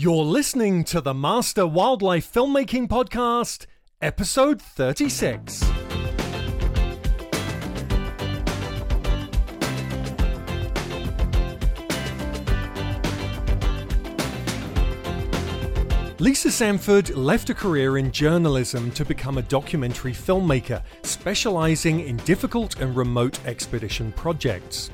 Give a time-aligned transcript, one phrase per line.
[0.00, 3.66] You're listening to the Master Wildlife Filmmaking Podcast,
[4.00, 5.64] episode 36.
[16.20, 22.78] Lisa Samford left a career in journalism to become a documentary filmmaker, specializing in difficult
[22.78, 24.92] and remote expedition projects.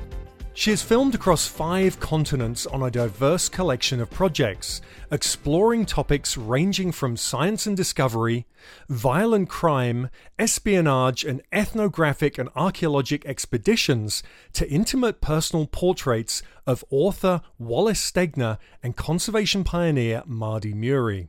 [0.57, 4.79] She has filmed across five continents on a diverse collection of projects,
[5.11, 8.45] exploring topics ranging from science and discovery,
[8.87, 14.23] violent crime, espionage, and ethnographic and archaeologic expeditions
[14.53, 21.27] to intimate personal portraits of author Wallace Stegner and conservation pioneer Mardy Murie.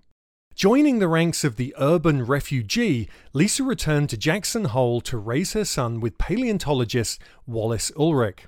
[0.55, 5.65] Joining the ranks of the urban refugee, Lisa returned to Jackson Hole to raise her
[5.65, 8.45] son with paleontologist Wallace Ulrich.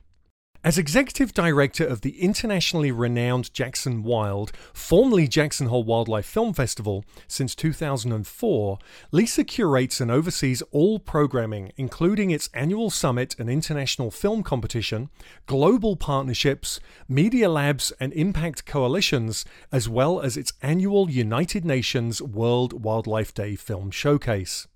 [0.69, 7.07] As executive director of the internationally renowned Jackson Wild, formerly Jackson Hole Wildlife Film Festival,
[7.27, 8.79] since 2004,
[9.11, 15.09] Lisa curates and oversees all programming, including its annual summit and international film competition,
[15.47, 22.85] global partnerships, media labs, and impact coalitions, as well as its annual United Nations World
[22.85, 24.68] Wildlife Day film showcase.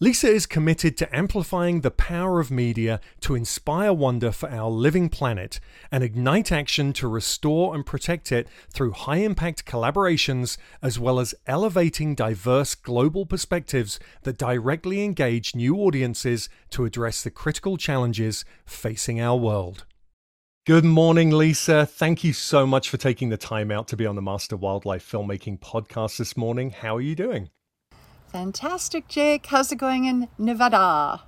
[0.00, 5.08] Lisa is committed to amplifying the power of media to inspire wonder for our living
[5.08, 5.60] planet
[5.92, 11.32] and ignite action to restore and protect it through high impact collaborations as well as
[11.46, 19.20] elevating diverse global perspectives that directly engage new audiences to address the critical challenges facing
[19.20, 19.84] our world.
[20.66, 21.86] Good morning, Lisa.
[21.86, 25.08] Thank you so much for taking the time out to be on the Master Wildlife
[25.08, 26.70] Filmmaking podcast this morning.
[26.70, 27.50] How are you doing?
[28.34, 29.46] Fantastic, Jake.
[29.46, 31.22] How's it going in Nevada?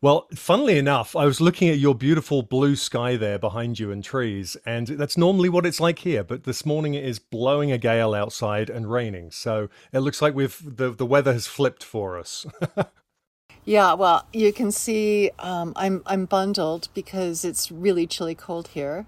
[0.00, 4.04] Well, funnily enough, I was looking at your beautiful blue sky there behind you and
[4.04, 6.22] trees, and that's normally what it's like here.
[6.22, 10.36] But this morning it is blowing a gale outside and raining, so it looks like
[10.36, 12.46] we've the the weather has flipped for us.
[13.64, 19.06] yeah, well, you can see um, I'm I'm bundled because it's really chilly cold here,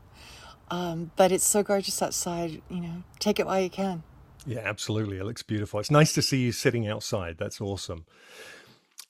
[0.72, 2.62] um, but it's so gorgeous outside.
[2.68, 4.02] You know, take it while you can.
[4.48, 5.18] Yeah, absolutely.
[5.18, 5.78] It looks beautiful.
[5.78, 7.36] It's nice to see you sitting outside.
[7.36, 8.06] That's awesome.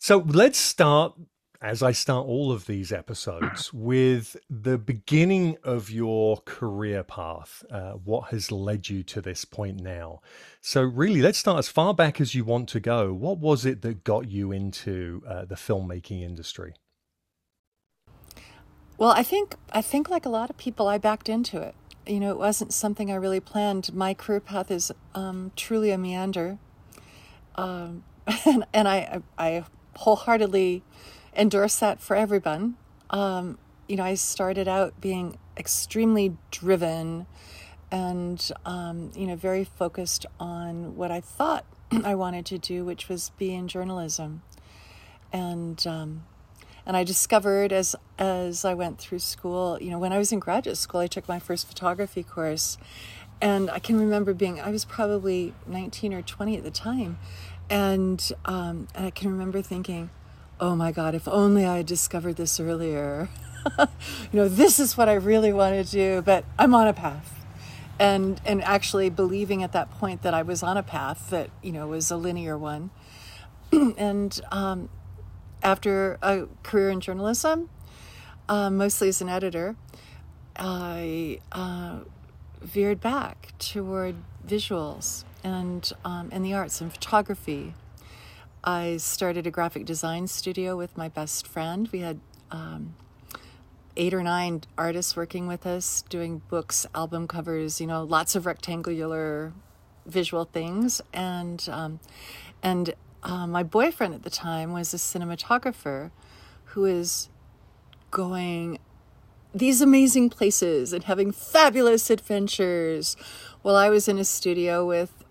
[0.01, 1.15] So let's start,
[1.63, 7.63] as I start all of these episodes, with the beginning of your career path.
[7.71, 10.23] Uh, what has led you to this point now?
[10.61, 13.13] So, really, let's start as far back as you want to go.
[13.13, 16.75] What was it that got you into uh, the filmmaking industry?
[18.97, 21.77] Well, I think I think like a lot of people, I backed into it
[22.09, 23.95] you know, it wasn't something I really planned.
[23.95, 26.59] My career path is um, truly a meander.
[27.55, 28.05] Um,
[28.47, 29.65] and, and I, I
[29.97, 30.83] wholeheartedly
[31.37, 32.77] endorse that for everyone.
[33.11, 33.59] Um,
[33.89, 37.27] you know, I started out being extremely driven
[37.91, 41.65] and, um, you know, very focused on what I thought
[42.05, 44.43] I wanted to do, which was be in journalism.
[45.33, 46.25] And, um,
[46.89, 50.41] and I discovered as as I went through school, you know, when I was in
[50.41, 52.79] graduate school, I took my first photography course,
[53.43, 57.19] and I can remember being I was probably 19 or 20 at the time,
[57.69, 60.09] and um, and I can remember thinking,
[60.61, 63.29] oh my God, if only I had discovered this earlier.
[63.79, 63.87] you
[64.33, 67.35] know, this is what I really want to do, but I'm on a path.
[68.01, 71.73] And, and actually believing at that point that I was on a path that you
[71.73, 72.91] know was a linear one,
[73.73, 74.89] and um,
[75.63, 77.69] after a career in journalism,
[78.49, 79.77] uh, mostly as an editor,
[80.57, 82.01] I uh,
[82.61, 87.75] veered back toward visuals and um, and the arts and photography.
[88.65, 91.89] I started a graphic design studio with my best friend.
[91.93, 92.19] We had
[92.51, 92.95] um,
[93.97, 98.47] eight or nine artists working with us, doing books, album covers, you know, lots of
[98.47, 99.53] rectangular
[100.07, 102.01] visual things, and um,
[102.63, 106.11] and uh, my boyfriend at the time was a cinematographer
[106.67, 107.29] who is
[108.11, 108.79] going
[109.55, 113.17] these amazing places and having fabulous adventures
[113.63, 115.25] while I was in a studio with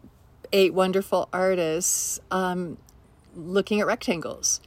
[0.51, 2.77] eight wonderful artists um,
[3.35, 4.59] looking at rectangles.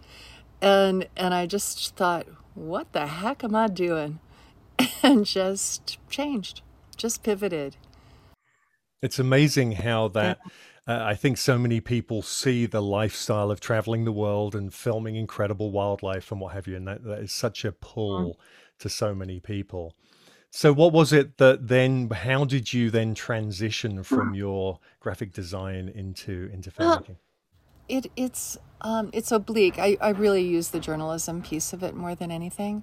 [0.62, 4.20] And, and I just thought, what the heck am I doing?
[5.02, 6.60] And just changed,
[6.96, 7.76] just pivoted.
[9.02, 10.38] It's amazing how that.
[10.44, 10.50] Yeah
[10.86, 15.16] uh, I think so many people see the lifestyle of traveling the world and filming
[15.16, 18.80] incredible wildlife and what have you, and that, that is such a pull mm.
[18.80, 19.94] to so many people.
[20.50, 22.10] So, what was it that then?
[22.10, 27.16] How did you then transition from your graphic design into into filmmaking?
[27.90, 29.78] it it's um, it's oblique.
[29.78, 32.82] I, I really use the journalism piece of it more than anything.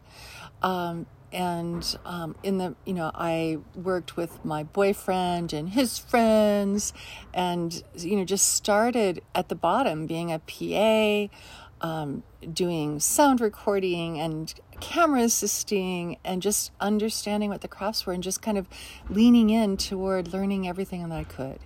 [0.61, 6.94] Um, and um, in the you know I worked with my boyfriend and his friends,
[7.33, 14.19] and you know just started at the bottom, being a PA, um, doing sound recording
[14.19, 18.68] and camera assisting, and just understanding what the crafts were, and just kind of
[19.09, 21.59] leaning in toward learning everything that I could,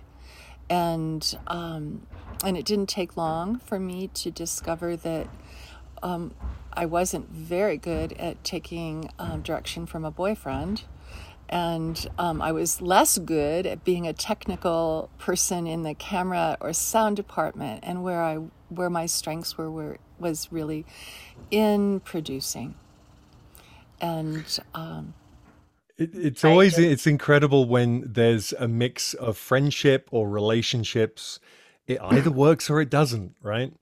[0.68, 2.06] and um,
[2.44, 5.28] and it didn't take long for me to discover that.
[6.02, 6.34] Um,
[6.74, 10.84] I wasn't very good at taking um, direction from a boyfriend.
[11.48, 16.72] And um, I was less good at being a technical person in the camera or
[16.72, 17.80] sound department.
[17.82, 18.36] And where I
[18.70, 20.86] where my strengths were, were was really
[21.50, 22.74] in producing.
[24.00, 24.44] And
[24.74, 25.12] um,
[25.98, 31.38] it, it's always it's incredible when there's a mix of friendship or relationships.
[31.86, 33.74] It either works or it doesn't, right?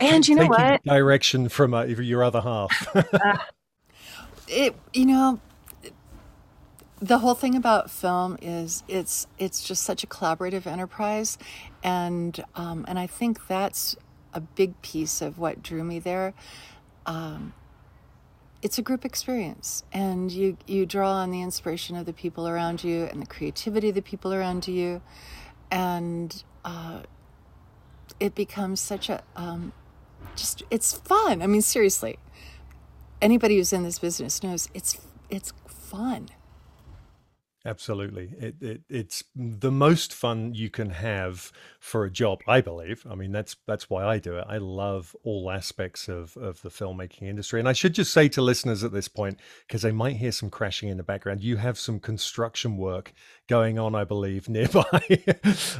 [0.00, 0.82] And you know what?
[0.84, 2.88] Direction from uh, your other half.
[2.94, 3.38] uh,
[4.48, 5.40] it, you know,
[7.00, 11.38] the whole thing about film is it's it's just such a collaborative enterprise,
[11.82, 13.96] and um, and I think that's
[14.32, 16.34] a big piece of what drew me there.
[17.06, 17.52] Um,
[18.62, 22.82] it's a group experience, and you you draw on the inspiration of the people around
[22.82, 25.02] you and the creativity of the people around you,
[25.70, 27.00] and uh,
[28.18, 29.72] it becomes such a um,
[30.36, 31.42] just it's fun.
[31.42, 32.18] I mean, seriously,
[33.20, 35.00] anybody who's in this business knows it's
[35.30, 36.28] it's fun.
[37.66, 38.30] Absolutely.
[38.38, 41.50] It, it, it's the most fun you can have
[41.80, 43.06] for a job, I believe.
[43.08, 44.44] I mean, that's that's why I do it.
[44.46, 47.60] I love all aspects of, of the filmmaking industry.
[47.60, 50.50] And I should just say to listeners at this point, because they might hear some
[50.50, 53.14] crashing in the background, you have some construction work
[53.48, 55.22] going on, I believe, nearby.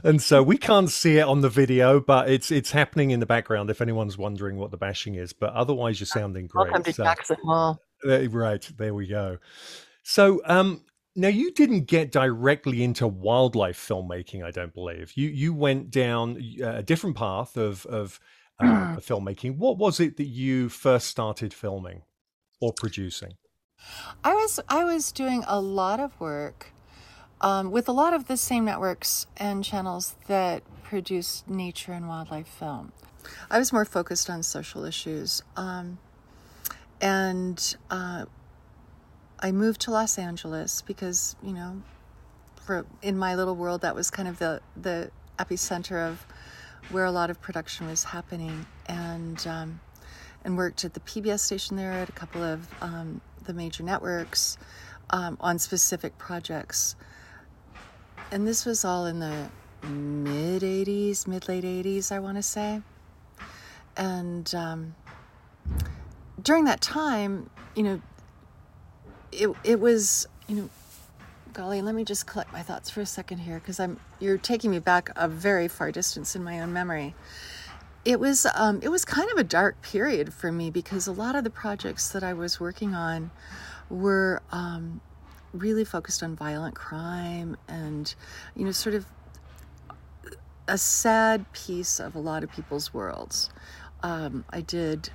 [0.03, 3.27] and so we can't see it on the video, but it's it's happening in the
[3.27, 5.35] background if anyone's wondering what the bashing is.
[5.35, 6.65] But otherwise you're sounding great.
[6.65, 7.37] Welcome to so, Jackson.
[7.47, 7.75] Uh,
[8.31, 9.37] right, there we go.
[10.03, 10.83] So um
[11.17, 15.13] now you didn't get directly into wildlife filmmaking, I don't believe.
[15.15, 18.21] You you went down uh, a different path of of
[18.61, 19.57] uh, filmmaking.
[19.57, 22.03] What was it that you first started filming
[22.61, 23.35] or producing?
[24.23, 26.73] I was I was doing a lot of work
[27.41, 32.49] um, with a lot of the same networks and channels that produce nature and wildlife
[32.49, 32.93] film.
[33.51, 35.99] I was more focused on social issues, um,
[37.01, 38.27] and uh,
[39.45, 41.83] I moved to Los Angeles because, you know,
[42.65, 46.25] for in my little world that was kind of the the epicenter of
[46.89, 49.81] where a lot of production was happening and um,
[50.45, 54.57] and worked at the PBS station there at a couple of um, the major networks
[55.11, 56.97] um, on specific projects.
[58.33, 59.51] And this was all in the
[59.87, 62.81] mid 80s, mid late 80s, I want to say.
[63.95, 64.95] And um,
[66.43, 68.01] during that time, you know,
[69.35, 70.71] it it was you know
[71.53, 74.71] golly let me just collect my thoughts for a second here because i'm you're taking
[74.71, 77.15] me back a very far distance in my own memory.
[78.05, 81.37] It was um, it was kind of a dark period for me because a lot
[81.37, 83.31] of the projects that i was working on
[83.89, 85.01] were um,
[85.53, 88.15] really focused on violent crime and
[88.57, 89.07] you know sort of
[90.69, 93.51] a sad piece of a lot of people's worlds.
[94.03, 95.11] Um, i did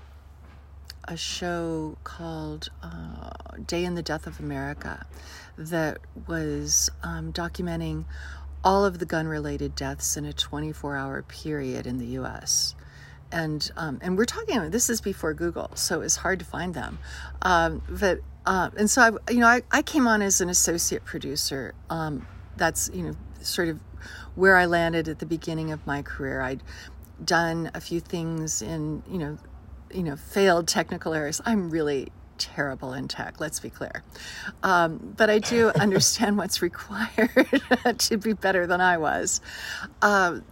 [1.10, 3.32] a show called uh,
[3.66, 5.06] Day in the Death of America
[5.58, 5.98] that
[6.28, 8.06] was um, documenting
[8.64, 12.76] all of the gun related deaths in a 24 hour period in the US.
[13.32, 16.74] And, um, and we're talking, about this is before Google, so it's hard to find
[16.74, 17.00] them.
[17.42, 21.06] Um, but, uh, and so I, you know, I, I came on as an associate
[21.06, 21.74] producer.
[21.90, 23.80] Um, that's, you know, sort of
[24.36, 26.42] where I landed at the beginning of my career.
[26.42, 26.64] I'd
[27.24, 29.38] done a few things in, you know,
[29.94, 31.42] you know, failed technical areas.
[31.46, 34.04] I'm really terrible in tech, let's be clear.
[34.64, 37.62] Um, but I do understand what's required
[37.98, 39.42] to be better than I was.
[40.02, 40.44] Um,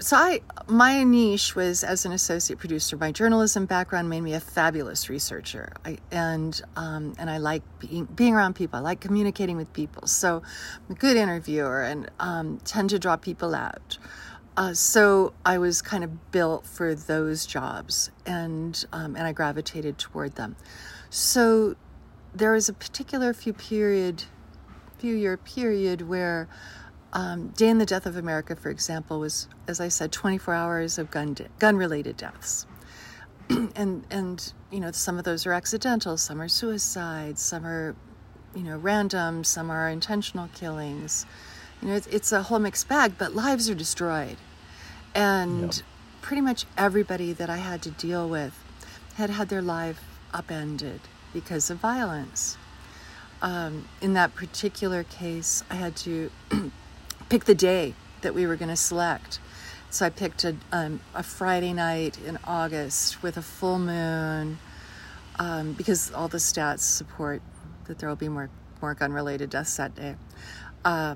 [0.00, 2.96] so I, my niche was as an associate producer.
[2.96, 8.04] My journalism background made me a fabulous researcher, I, and um, and I like being
[8.04, 8.78] being around people.
[8.78, 10.06] I like communicating with people.
[10.06, 10.40] So
[10.88, 13.98] I'm a good interviewer and um, tend to draw people out.
[14.58, 19.98] Uh, so I was kind of built for those jobs, and um, and I gravitated
[19.98, 20.56] toward them.
[21.10, 21.76] So
[22.34, 24.24] there was a particular few period,
[24.98, 26.48] few year period where
[27.12, 30.98] um, Day in the Death of America, for example, was, as I said, 24 hours
[30.98, 32.66] of gun de- gun related deaths,
[33.48, 37.94] and and you know some of those are accidental, some are suicides, some are
[38.56, 41.26] you know random, some are intentional killings.
[41.80, 44.36] You know, it's, it's a whole mixed bag, but lives are destroyed
[45.18, 45.84] and yep.
[46.22, 48.54] pretty much everybody that I had to deal with
[49.16, 50.00] had had their life
[50.32, 51.00] upended.
[51.32, 52.56] because of violence.
[53.42, 56.30] Um, in that particular case, I had to
[57.28, 59.38] pick the day that we were going to select.
[59.90, 64.58] So I picked a, um, a Friday night in August with a full moon
[65.38, 67.40] um, because all the stats support
[67.84, 70.16] that there will be more, more gun related deaths that day.
[70.84, 71.14] Uh,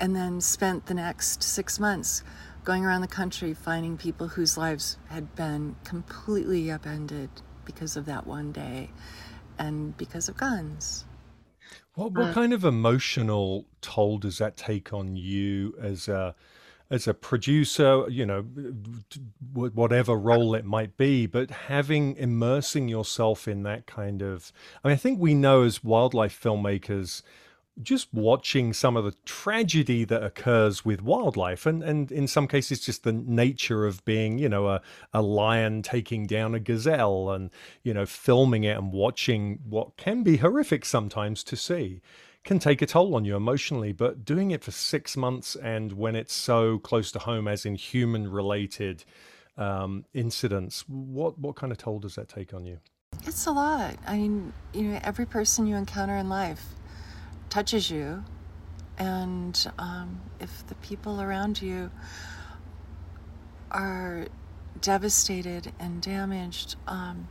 [0.00, 2.22] and then spent the next six months
[2.64, 7.30] going around the country finding people whose lives had been completely upended
[7.64, 8.90] because of that one day
[9.58, 11.04] and because of guns.
[11.94, 16.34] What, what uh, kind of emotional toll does that take on you as a
[16.90, 18.42] as a producer, you know,
[19.52, 24.52] whatever role it might be, but having immersing yourself in that kind of,
[24.84, 27.22] I mean, I think we know as wildlife filmmakers,
[27.82, 32.80] just watching some of the tragedy that occurs with wildlife and, and in some cases
[32.80, 34.80] just the nature of being you know a,
[35.12, 37.50] a lion taking down a gazelle and
[37.82, 42.00] you know filming it and watching what can be horrific sometimes to see
[42.44, 43.92] can take a toll on you emotionally.
[43.92, 47.74] But doing it for six months and when it's so close to home as in
[47.74, 49.04] human related
[49.56, 52.78] um, incidents what what kind of toll does that take on you?
[53.24, 53.96] It's a lot.
[54.06, 56.66] I mean you know every person you encounter in life
[57.54, 58.24] touches you,
[58.98, 61.88] and um, if the people around you
[63.70, 64.26] are
[64.80, 67.28] devastated and damaged, um,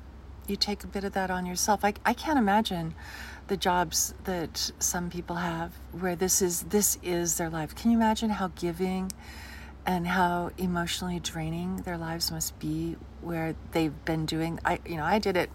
[0.48, 1.84] you take a bit of that on yourself.
[1.84, 2.96] I, I can't imagine
[3.48, 7.75] the jobs that some people have where this is this is their life.
[7.75, 9.12] Can you imagine how giving
[9.86, 15.03] and how emotionally draining their lives must be where they've been doing I you know,
[15.03, 15.50] I did it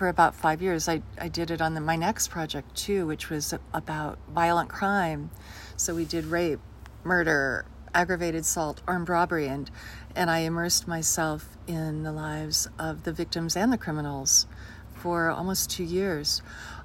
[0.00, 0.88] for about five years.
[0.88, 5.30] I, I did it on the, my next project too, which was about violent crime.
[5.76, 6.58] So we did rape,
[7.04, 9.70] murder, aggravated assault, armed robbery, and
[10.16, 14.46] and I immersed myself in the lives of the victims and the criminals
[14.94, 16.40] for almost two years.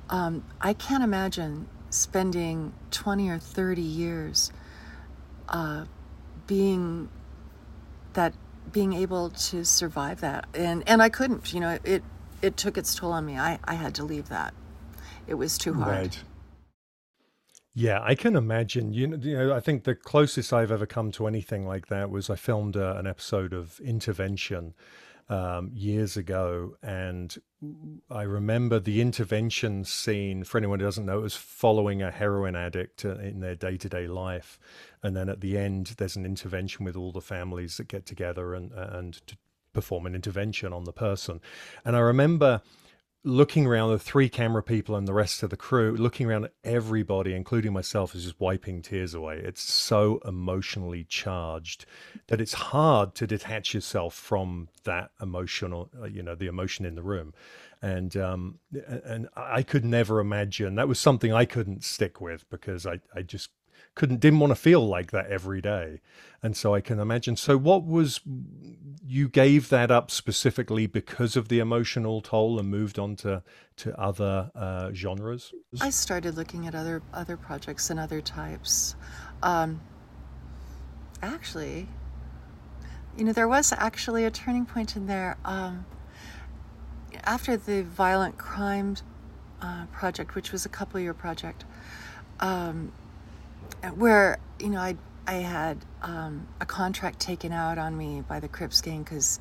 [0.10, 4.52] Um, I can't imagine spending 20 or 30 years
[5.48, 5.86] uh,
[6.48, 7.08] being
[8.12, 8.34] that
[8.74, 12.04] being able to survive that and and I couldn't you know it
[12.46, 13.38] it took its toll on me.
[13.38, 14.54] I, I had to leave that.
[15.28, 15.90] It was too hard.
[15.90, 16.24] Right.
[17.74, 18.94] Yeah, I can imagine.
[18.94, 22.10] You know, you know, I think the closest I've ever come to anything like that
[22.10, 24.76] was I filmed uh, an episode of Intervention
[25.28, 27.36] um, years ago, and
[28.10, 30.44] I remember the intervention scene.
[30.44, 34.08] For anyone who doesn't know, it was following a heroin addict uh, in their day-to-day
[34.08, 34.60] life,
[35.02, 38.54] and then at the end, there's an intervention with all the families that get together
[38.54, 39.36] and and to
[39.76, 41.40] perform an intervention on the person.
[41.84, 42.62] And I remember
[43.26, 46.54] looking around the three camera people and the rest of the crew, looking around at
[46.64, 49.42] everybody, including myself, is just wiping tears away.
[49.44, 51.88] It's so emotionally charged
[52.28, 56.94] that it's hard to detach yourself from that emotional, uh, you know, the emotion in
[56.94, 57.34] the room.
[57.82, 58.60] And um,
[59.04, 63.24] and I could never imagine that was something I couldn't stick with because I, I
[63.24, 63.50] just
[63.96, 66.02] couldn't didn't want to feel like that every day.
[66.44, 68.22] And so i can imagine so what was
[69.08, 73.42] you gave that up specifically because of the emotional toll and moved on to
[73.78, 75.54] to other uh, genres?
[75.82, 78.96] I started looking at other other projects and other types.
[79.42, 79.82] Um,
[81.22, 81.88] actually
[83.18, 85.86] you know there was actually a turning point in there um,
[87.24, 88.96] after the violent crime
[89.62, 91.66] uh, project which was a couple year project
[92.40, 92.92] um,
[93.96, 98.48] where you know I I had um, a contract taken out on me by the
[98.48, 99.40] Crips gang because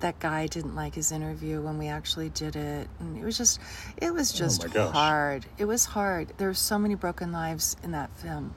[0.00, 3.60] that guy didn't like his interview when we actually did it, and it was just
[3.96, 5.46] it was oh just oh hard.
[5.58, 6.32] It was hard.
[6.36, 8.54] There were so many broken lives in that film.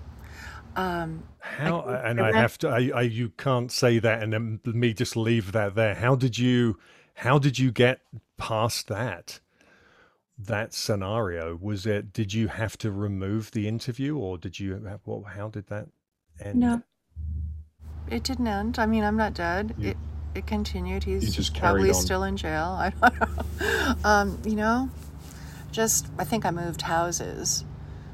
[0.76, 4.34] Um, How I, and I, I have to I, I you can't say that and
[4.34, 5.96] then me just leave that there.
[5.96, 6.78] How did you
[7.16, 8.02] how did you get
[8.38, 9.40] past that?
[10.46, 15.02] That scenario was it did you have to remove the interview or did you have
[15.06, 15.88] well how did that
[16.40, 16.60] end?
[16.60, 16.82] No.
[18.10, 18.80] It didn't end.
[18.80, 19.76] I mean i'm not dead.
[19.78, 19.98] You, it
[20.36, 21.04] it continued.
[21.04, 21.96] he's probably on.
[21.96, 22.78] still in jail.
[22.80, 23.20] I don't
[23.60, 23.96] know.
[24.04, 24.90] Um, you know
[25.72, 27.64] just i think i moved houses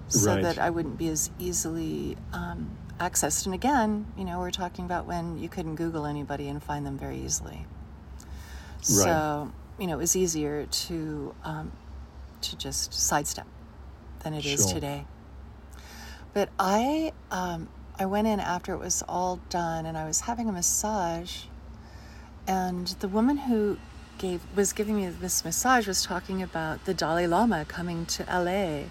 [0.10, 0.44] so right.
[0.44, 3.46] that i wouldn't be as easily um, accessed.
[3.46, 6.98] And again you know we're talking about when you couldn't google anybody and find them
[6.98, 7.65] very easily.
[8.82, 11.72] So you know it was easier to um,
[12.49, 13.47] to just sidestep
[14.23, 14.53] than it sure.
[14.53, 15.05] is today.
[16.33, 20.49] But I, um, I went in after it was all done, and I was having
[20.49, 21.43] a massage,
[22.47, 23.77] and the woman who
[24.17, 28.83] gave was giving me this massage was talking about the Dalai Lama coming to LA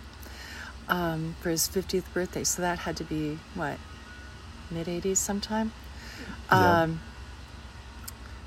[0.88, 2.44] um, for his 50th birthday.
[2.44, 3.78] So that had to be what
[4.70, 5.72] mid 80s sometime.
[6.50, 6.82] Yeah.
[6.82, 7.00] Um,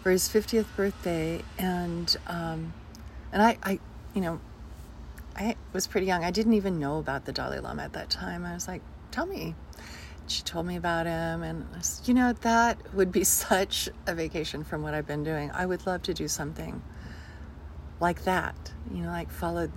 [0.04, 2.74] for his 50th birthday, and um,
[3.34, 3.80] and I, I
[4.14, 4.40] you know,
[5.38, 6.24] I was pretty young.
[6.24, 8.44] I didn't even know about the Dalai Lama at that time.
[8.46, 9.56] I was like, tell me.
[10.26, 14.16] She told me about him, and I said, you know, that would be such a
[14.16, 15.52] vacation from what I've been doing.
[15.52, 16.82] I would love to do something
[18.00, 19.70] like that, you know, like follow,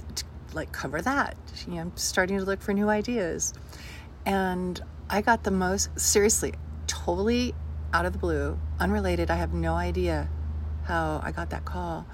[0.52, 1.36] like cover that.
[1.66, 3.54] You know, I'm starting to look for new ideas.
[4.26, 6.54] And I got the most, seriously,
[6.86, 7.54] totally
[7.92, 9.30] out of the blue, unrelated.
[9.30, 10.28] I have no idea
[10.84, 12.06] how I got that call.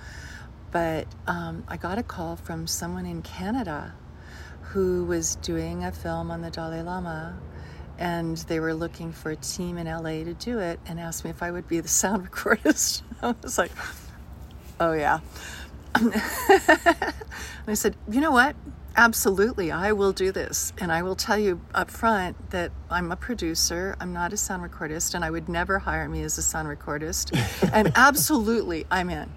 [0.76, 3.95] But um, I got a call from someone in Canada
[4.61, 7.35] who was doing a film on the Dalai Lama
[7.99, 11.30] and they were looking for a team in LA to do it and asked me
[11.30, 13.00] if I would be the sound recordist.
[13.23, 13.71] I was like,
[14.78, 15.21] oh yeah.
[15.95, 16.12] and
[17.66, 18.54] I said, you know what?
[18.97, 20.75] Absolutely, I will do this.
[20.78, 24.71] And I will tell you up front that I'm a producer, I'm not a sound
[24.71, 27.33] recordist, and I would never hire me as a sound recordist.
[27.73, 29.30] and absolutely, I'm in.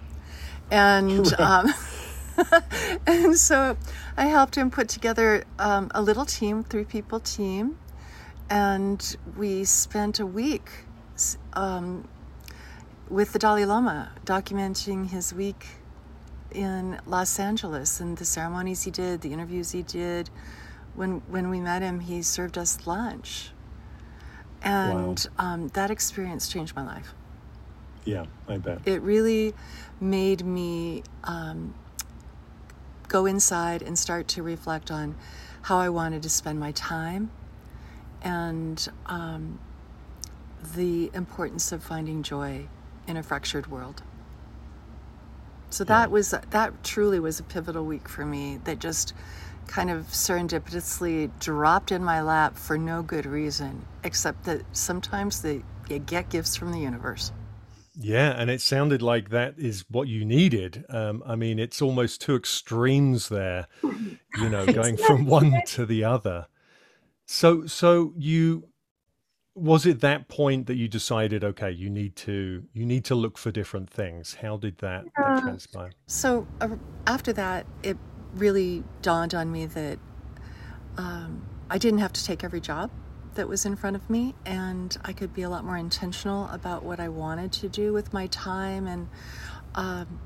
[0.71, 1.73] And, um,
[3.07, 3.77] and so
[4.17, 7.77] I helped him put together um, a little team, three people team,
[8.49, 10.69] and we spent a week
[11.53, 12.07] um,
[13.09, 15.65] with the Dalai Lama documenting his week
[16.51, 20.29] in Los Angeles and the ceremonies he did, the interviews he did.
[20.95, 23.51] When when we met him, he served us lunch,
[24.61, 25.53] and wow.
[25.53, 27.13] um, that experience changed my life.
[28.05, 29.53] Yeah, I bet it really
[29.99, 31.73] made me um,
[33.07, 35.15] go inside and start to reflect on
[35.63, 37.31] how I wanted to spend my time
[38.21, 39.59] and um,
[40.75, 42.67] the importance of finding joy
[43.07, 44.03] in a fractured world.
[45.69, 46.13] So that yeah.
[46.13, 49.13] was that truly was a pivotal week for me that just
[49.67, 55.61] kind of serendipitously dropped in my lap for no good reason except that sometimes the,
[55.87, 57.31] you get gifts from the universe.
[58.01, 60.85] Yeah, and it sounded like that is what you needed.
[60.87, 66.05] Um, I mean, it's almost two extremes there, you know, going from one to the
[66.05, 66.47] other.
[67.25, 68.69] So, so you
[69.53, 73.37] was it that point that you decided okay you need to you need to look
[73.37, 75.91] for different things how did that, that transpire?
[76.07, 76.69] So uh,
[77.07, 77.97] after that it
[78.35, 79.99] really dawned on me that
[80.97, 82.89] um, i didn't have to take every job
[83.39, 86.83] that was in front of me and i could be a lot more intentional about
[86.83, 89.07] what i wanted to do with my time and
[89.75, 90.19] um,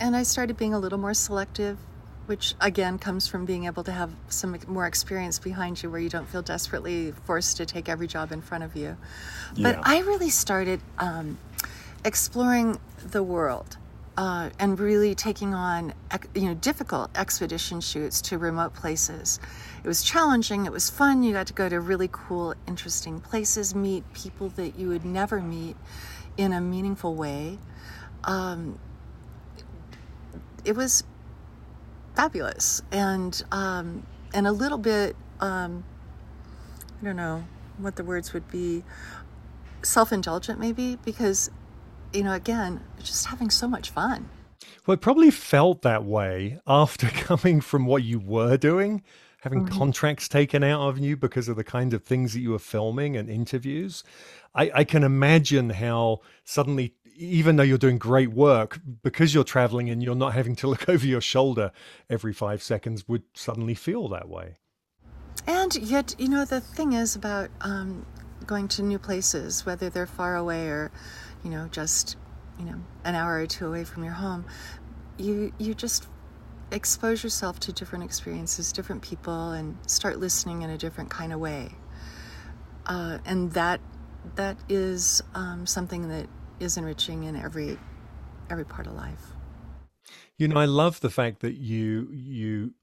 [0.00, 1.78] and i started being a little more selective
[2.26, 6.08] which again comes from being able to have some more experience behind you where you
[6.08, 8.96] don't feel desperately forced to take every job in front of you.
[9.60, 9.80] But.
[9.82, 11.38] I really started um,
[12.04, 13.76] exploring the world.
[14.14, 15.94] Uh, and really taking on
[16.34, 19.40] you know difficult expedition shoots to remote places.
[19.82, 20.66] It was challenging.
[20.66, 21.22] It was fun.
[21.22, 25.40] You got to go to really cool, interesting places, meet people that you would never
[25.40, 25.76] meet
[26.36, 27.58] in a meaningful way.
[28.24, 28.78] Um,
[30.64, 31.04] it was
[32.14, 35.84] fabulous and um, and a little bit um,
[37.00, 37.44] I don't know
[37.78, 38.84] what the words would be
[39.82, 41.50] self-indulgent maybe because
[42.12, 44.28] you know again just having so much fun
[44.86, 49.02] well it probably felt that way after coming from what you were doing
[49.40, 49.76] having mm-hmm.
[49.76, 53.16] contracts taken out of you because of the kind of things that you were filming
[53.16, 54.04] and interviews
[54.54, 59.90] I, I can imagine how suddenly even though you're doing great work, because you're traveling
[59.90, 61.72] and you're not having to look over your shoulder
[62.08, 64.58] every five seconds, would suddenly feel that way.
[65.46, 68.06] And yet, you know, the thing is about um,
[68.46, 70.92] going to new places, whether they're far away or,
[71.44, 72.16] you know, just,
[72.58, 74.44] you know, an hour or two away from your home,
[75.18, 76.08] you you just
[76.70, 81.40] expose yourself to different experiences, different people, and start listening in a different kind of
[81.40, 81.70] way.
[82.86, 83.80] Uh, and that
[84.36, 86.26] that is um, something that
[86.60, 87.78] is enriching in every
[88.50, 89.32] every part of life.
[90.36, 92.74] You know, I love the fact that you you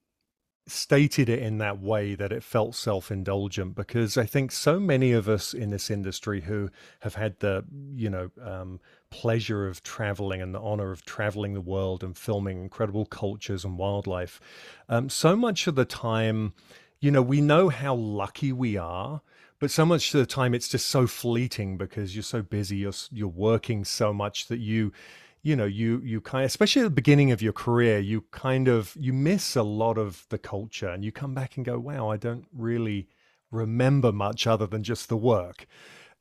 [0.69, 5.27] stated it in that way that it felt self-indulgent because I think so many of
[5.27, 6.69] us in this industry who
[7.01, 7.63] have had the
[7.95, 8.79] you know um,
[9.09, 13.77] pleasure of traveling and the honor of traveling the world and filming incredible cultures and
[13.77, 14.39] wildlife,
[14.87, 16.53] um, so much of the time,
[16.99, 19.21] you know, we know how lucky we are
[19.59, 22.93] but so much of the time it's just so fleeting because you're so busy you're
[23.11, 24.91] you're working so much that you
[25.41, 28.67] you know you you kind of especially at the beginning of your career you kind
[28.67, 32.09] of you miss a lot of the culture and you come back and go wow
[32.09, 33.07] i don't really
[33.51, 35.65] remember much other than just the work.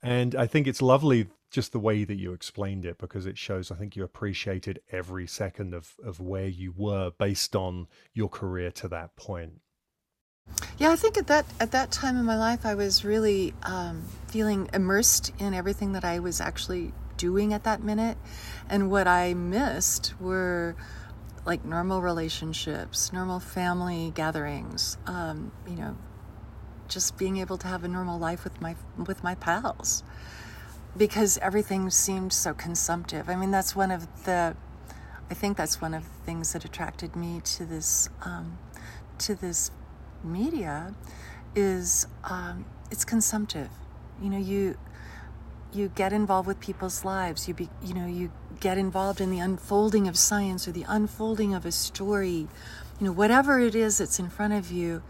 [0.03, 3.71] And i think it's lovely just the way that you explained it because it shows
[3.71, 8.71] i think you appreciated every second of of where you were based on your career
[8.71, 9.61] to that point.
[10.79, 14.05] Yeah, I think at that at that time in my life, I was really um,
[14.29, 18.17] feeling immersed in everything that I was actually doing at that minute,
[18.71, 20.75] and what I missed were
[21.45, 25.97] like normal relationships, normal family gatherings, um, you know,
[26.89, 30.03] just being able to have a normal life with my with my pals
[30.97, 33.29] because everything seemed so consumptive.
[33.29, 34.57] I mean, that's one of the
[35.31, 38.59] I think that's one of the things that attracted me to this um,
[39.19, 39.71] to this
[40.25, 40.95] media
[41.55, 43.71] is um, it's consumptive.
[44.23, 44.77] You know, you
[45.73, 47.49] you get involved with people's lives.
[47.49, 51.55] You be, you know, you get involved in the unfolding of science or the unfolding
[51.55, 52.49] of a story.
[53.01, 55.03] You know, whatever it is that's in front of you,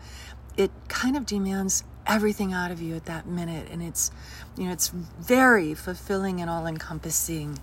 [0.56, 4.10] it kind of demands everything out of you at that minute, and it's,
[4.56, 7.58] you know, it's very fulfilling and all encompassing.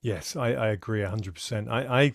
[0.00, 1.70] Yes, I, I agree 100%.
[1.70, 2.14] I, I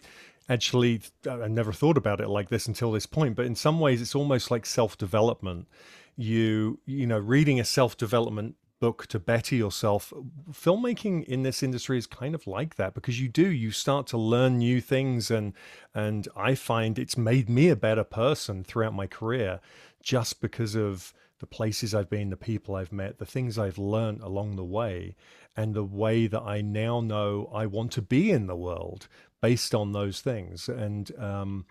[0.50, 4.02] actually, I never thought about it like this until this point, but in some ways
[4.02, 5.67] it's almost like self development.
[6.15, 10.13] You, you know, reading a self development book to better yourself.
[10.52, 14.18] Filmmaking in this industry is kind of like that because you do you start to
[14.18, 15.54] learn new things and
[15.94, 19.60] and I find it's made me a better person throughout my career
[20.02, 24.22] just because of the places I've been, the people I've met, the things I've learned
[24.22, 25.16] along the way,
[25.56, 29.08] and the way that I now know I want to be in the world
[29.42, 30.68] based on those things.
[30.68, 31.66] And, um,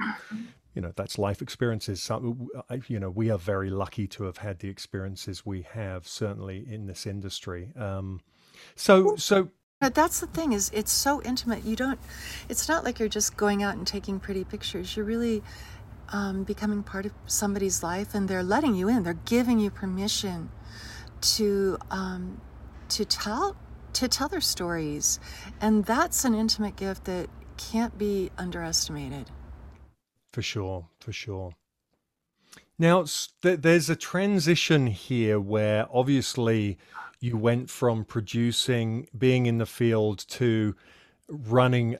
[0.77, 2.03] you know, that's life experiences.
[2.03, 2.51] So,
[2.87, 6.87] you know, we are very lucky to have had the experiences we have, certainly in
[6.87, 7.73] this industry.
[7.75, 8.21] Um,
[8.75, 9.49] so, so
[9.81, 11.65] but that's the thing is it's so intimate.
[11.65, 11.99] You don't.
[12.51, 14.95] It's not like you're just going out and taking pretty pictures.
[14.97, 15.43] You're really
[16.11, 20.51] um, becoming part of somebody's life and they're letting you in they're giving you permission
[21.21, 22.41] to um,
[22.91, 23.57] to tell
[23.93, 25.19] to tell their stories
[25.61, 29.31] and that's an intimate gift that can't be underestimated
[30.37, 31.55] for sure for sure
[32.79, 33.07] now
[33.41, 36.77] there's a transition here where obviously
[37.21, 40.77] you went from producing being in the field to
[41.27, 41.97] running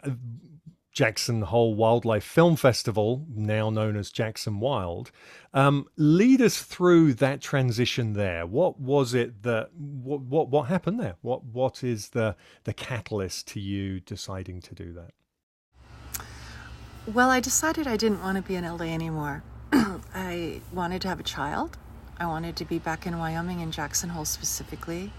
[0.93, 5.11] Jackson Hole Wildlife Film Festival, now known as Jackson Wild.
[5.55, 8.47] Um, lead us through that transition there.
[8.47, 11.17] What was it that what what what happened there?
[11.23, 15.13] What what is the the catalyst to you deciding to do that?
[17.07, 19.43] Well, I decided I didn't want to be in LA anymore.
[19.73, 21.77] I wanted to have a child.
[22.19, 25.13] I wanted to be back in Wyoming in Jackson Hole specifically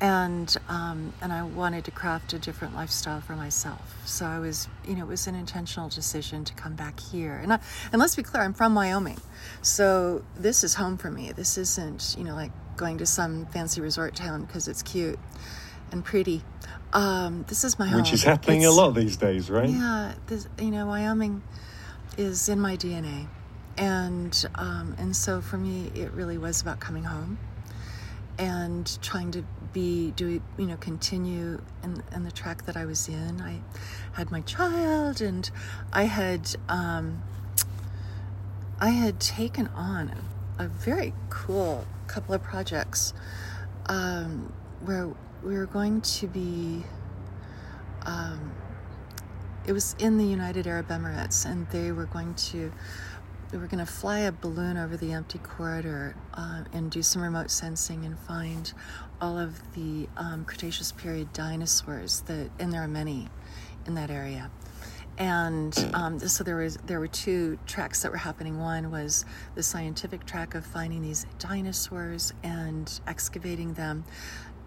[0.00, 3.96] and um, and I wanted to craft a different lifestyle for myself.
[4.06, 7.34] So I was, you know, it was an intentional decision to come back here.
[7.34, 7.60] And I,
[7.92, 9.20] and let's be clear, I'm from Wyoming,
[9.62, 11.32] so this is home for me.
[11.32, 15.18] This isn't, you know, like going to some fancy resort town because it's cute
[15.92, 16.42] and pretty.
[16.92, 19.68] Um, this is my home, which is happening it's, a lot these days, right?
[19.68, 21.42] Yeah, this, you know, Wyoming
[22.18, 23.28] is in my DNA,
[23.76, 27.38] and um, and so for me, it really was about coming home
[28.38, 33.08] and trying to be do you know continue in, in the track that I was
[33.08, 33.40] in.
[33.40, 33.60] I
[34.12, 35.48] had my child, and
[35.92, 37.22] I had um,
[38.80, 40.12] I had taken on
[40.58, 43.12] a, a very cool couple of projects
[43.86, 44.52] um,
[44.84, 45.10] where
[45.42, 46.84] we were going to be.
[48.06, 48.52] Um,
[49.66, 52.72] it was in the United Arab Emirates, and they were going to
[53.52, 57.20] we were going to fly a balloon over the Empty Quarter uh, and do some
[57.20, 58.72] remote sensing and find
[59.20, 63.28] all of the um, Cretaceous period dinosaurs that, and there are many
[63.86, 64.50] in that area.
[65.18, 68.58] And um, so there was there were two tracks that were happening.
[68.58, 74.04] One was the scientific track of finding these dinosaurs and excavating them,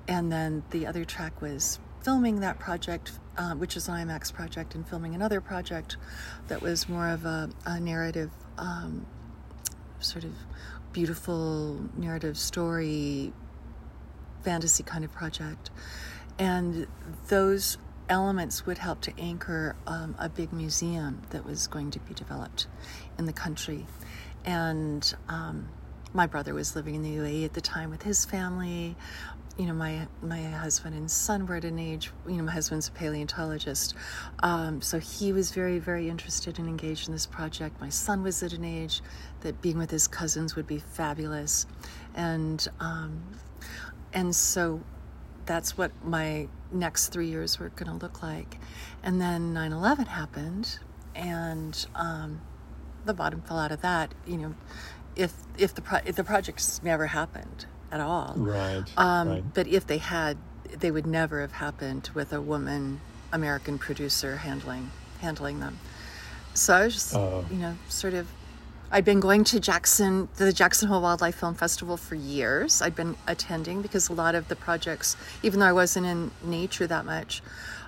[0.07, 4.75] and then the other track was filming that project, uh, which is an IMAX project,
[4.75, 5.97] and filming another project
[6.47, 9.05] that was more of a, a narrative, um,
[9.99, 10.33] sort of
[10.91, 13.33] beautiful narrative story
[14.43, 15.69] fantasy kind of project.
[16.37, 16.87] And
[17.27, 17.77] those
[18.09, 22.67] elements would help to anchor um, a big museum that was going to be developed
[23.17, 23.85] in the country.
[24.45, 25.69] And um,
[26.13, 28.95] my brother was living in the UAE at the time with his family.
[29.57, 32.11] You know, my my husband and son were at an age.
[32.27, 33.93] You know, my husband's a paleontologist,
[34.41, 37.79] um, so he was very, very interested and engaged in this project.
[37.79, 39.01] My son was at an age
[39.41, 41.67] that being with his cousins would be fabulous,
[42.15, 43.21] and um,
[44.11, 44.81] and so
[45.45, 48.57] that's what my next three years were going to look like.
[49.03, 50.79] And then 9 11 happened,
[51.13, 52.41] and um,
[53.05, 54.13] the bottom fell out of that.
[54.25, 54.55] You know,
[55.15, 59.43] if if the pro- if the projects never happened at all, right, um, right.
[59.53, 60.37] But if they had,
[60.77, 62.99] they would never have happened with a woman
[63.31, 65.79] American producer handling handling them.
[66.53, 68.27] So I was just, uh, you know, sort of
[68.91, 72.79] I'd been going to Jackson, the Jackson Hole Wildlife Film Festival for years.
[72.79, 76.85] I'd been attending because a lot of the projects, even though I wasn't in nature
[76.85, 77.41] that much,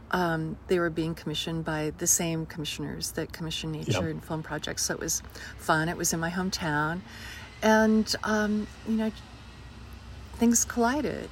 [0.10, 4.04] um, they were being commissioned by the same commissioners that commission nature yep.
[4.04, 4.86] and film projects.
[4.86, 5.22] So it was
[5.58, 5.90] fun.
[5.90, 7.02] It was in my hometown,
[7.62, 9.12] and um, you know,
[10.36, 11.30] things collided.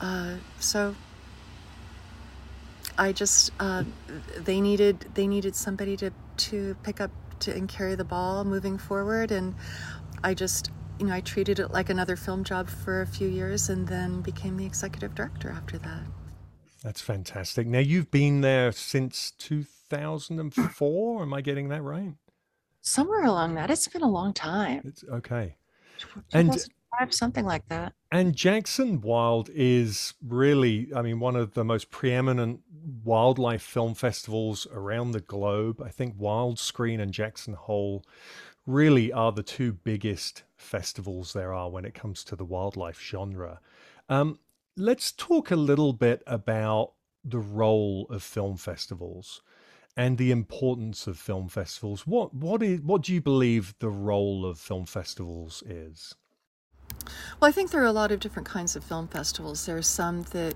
[0.00, 0.94] Uh, so
[2.98, 3.84] I just uh,
[4.38, 8.78] they needed they needed somebody to to pick up to, and carry the ball moving
[8.78, 9.54] forward, and
[10.22, 13.68] I just you know I treated it like another film job for a few years,
[13.68, 16.02] and then became the executive director after that.
[16.82, 17.66] That's fantastic.
[17.66, 21.22] Now you've been there since 2004.
[21.22, 22.12] Am I getting that right?
[22.82, 23.70] Somewhere along that.
[23.70, 24.82] It's been a long time.
[24.84, 25.56] It's okay.
[26.34, 26.54] And
[27.10, 27.94] something like that.
[28.10, 32.60] And Jackson Wild is really, I mean, one of the most preeminent
[33.02, 35.82] wildlife film festivals around the globe.
[35.82, 38.04] I think Wildscreen and Jackson Hole
[38.66, 43.60] really are the two biggest festivals there are when it comes to the wildlife genre.
[44.08, 44.38] Um,
[44.76, 46.92] let's talk a little bit about
[47.24, 49.42] the role of film festivals
[49.96, 52.06] and the importance of film festivals.
[52.06, 56.14] What what is what do you believe the role of film festivals is?
[57.40, 59.66] Well, I think there are a lot of different kinds of film festivals.
[59.66, 60.54] There are some that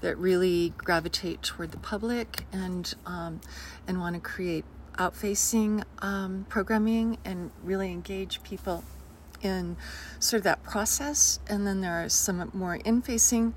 [0.00, 3.40] that really gravitate toward the public and um,
[3.86, 8.84] and want to create outfacing um, programming and really engage people
[9.42, 9.76] in
[10.18, 11.40] sort of that process.
[11.48, 13.54] And then there are some more in facing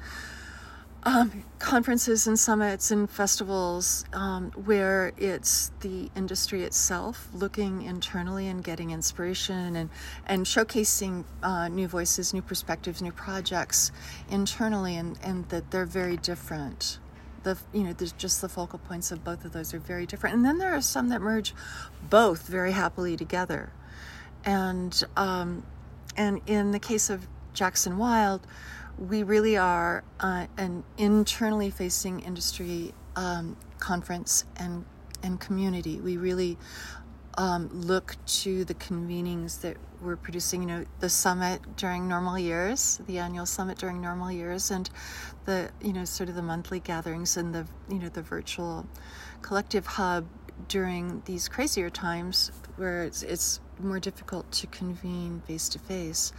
[1.06, 8.64] um, conferences and summits and festivals um, where it's the industry itself looking internally and
[8.64, 9.90] getting inspiration and,
[10.26, 13.92] and showcasing uh, new voices, new perspectives, new projects
[14.30, 17.00] internally, and, and that they're very different.
[17.44, 20.38] The, you know, there's just the focal points of both of those are very different.
[20.38, 21.54] And then there are some that merge
[22.10, 23.74] both very happily together.
[24.46, 25.66] And um,
[26.16, 28.46] and in the case of Jackson Wild,
[28.98, 34.86] we really are uh, an internally facing industry um, conference and
[35.22, 36.00] and community.
[36.02, 36.58] We really
[37.38, 40.62] um, look to the convenings that we're producing.
[40.62, 44.90] You know, the summit during normal years, the annual summit during normal years, and
[45.46, 48.86] the you know sort of the monthly gatherings and the you know the virtual
[49.42, 50.26] collective hub
[50.68, 56.32] during these crazier times where it's, it's more difficult to convene face to face.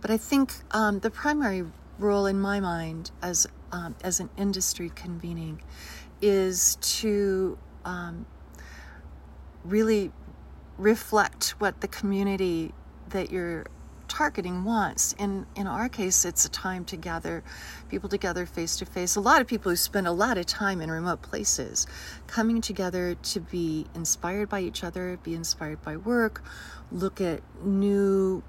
[0.00, 1.64] But I think um, the primary
[1.98, 5.60] role in my mind as um, as an industry convening
[6.22, 8.26] is to um,
[9.64, 10.10] really
[10.78, 12.72] reflect what the community
[13.10, 13.66] that you're
[14.08, 15.14] targeting wants.
[15.18, 17.42] In in our case, it's a time to gather
[17.88, 19.16] people together face to face.
[19.16, 21.86] A lot of people who spend a lot of time in remote places,
[22.26, 26.42] coming together to be inspired by each other, be inspired by work,
[26.90, 28.42] look at new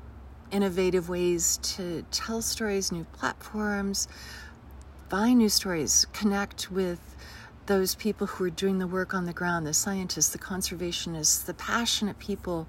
[0.51, 4.07] innovative ways to tell stories, new platforms,
[5.09, 7.15] find new stories, connect with
[7.65, 11.53] those people who are doing the work on the ground, the scientists, the conservationists, the
[11.53, 12.67] passionate people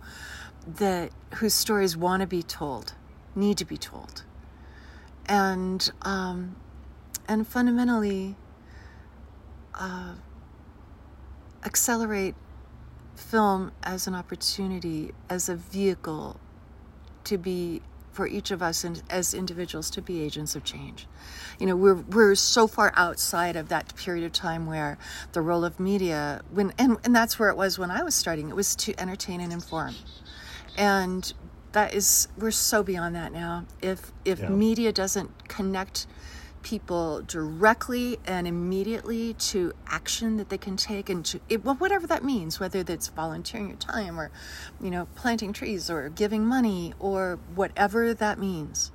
[0.67, 2.93] that whose stories want to be told,
[3.35, 4.25] need to be told,
[5.27, 6.57] and um,
[7.27, 8.37] and fundamentally
[9.75, 10.15] uh,
[11.65, 12.35] accelerate
[13.17, 16.39] film as an opportunity, as a vehicle
[17.25, 21.07] to be for each of us and as individuals to be agents of change.
[21.59, 24.99] You know, we're we're so far outside of that period of time where
[25.33, 28.49] the role of media when and, and that's where it was when I was starting.
[28.49, 29.95] It was to entertain and inform.
[30.77, 31.33] And
[31.73, 33.67] that is we're so beyond that now.
[33.81, 34.49] If if yeah.
[34.49, 36.07] media doesn't connect
[36.63, 42.07] people directly and immediately to action that they can take and to it, well, whatever
[42.07, 44.31] that means whether that's volunteering your time or
[44.81, 48.93] you know planting trees or giving money or whatever that means.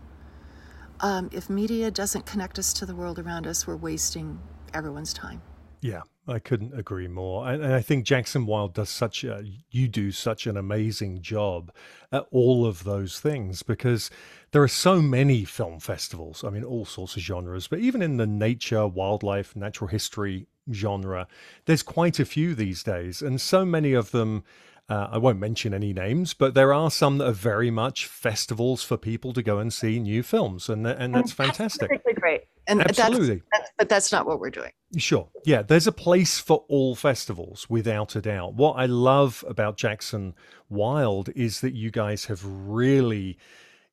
[1.01, 4.39] Um, if media doesn't connect us to the world around us we're wasting
[4.73, 5.41] everyone's time.
[5.81, 7.47] Yeah I couldn't agree more.
[7.47, 11.71] And I think Jackson Wild does such a, you do such an amazing job
[12.11, 14.09] at all of those things because
[14.51, 16.43] there are so many film festivals.
[16.43, 21.27] I mean, all sorts of genres, but even in the nature, wildlife, natural history genre,
[21.65, 23.21] there's quite a few these days.
[23.21, 24.43] And so many of them
[24.87, 28.83] uh, I won't mention any names, but there are some that are very much festivals
[28.83, 31.89] for people to go and see new films, and and that's fantastic.
[31.89, 32.43] That's great.
[32.67, 33.43] And Absolutely.
[33.51, 34.71] That's, that's, but that's not what we're doing.
[34.97, 35.29] Sure.
[35.45, 38.55] Yeah, there's a place for all festivals, without a doubt.
[38.55, 40.33] What I love about Jackson
[40.69, 43.37] Wild is that you guys have really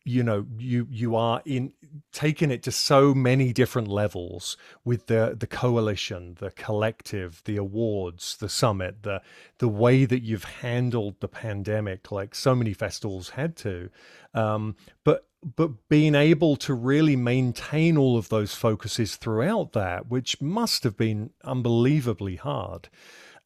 [0.05, 1.73] you know you you are in
[2.13, 8.37] taking it to so many different levels with the the coalition the collective the awards
[8.39, 9.23] the summit the
[9.59, 13.89] the way that you've handled the pandemic like so many festivals had to
[14.35, 20.41] um, but but being able to really maintain all of those focuses throughout that, which
[20.41, 22.89] must have been unbelievably hard.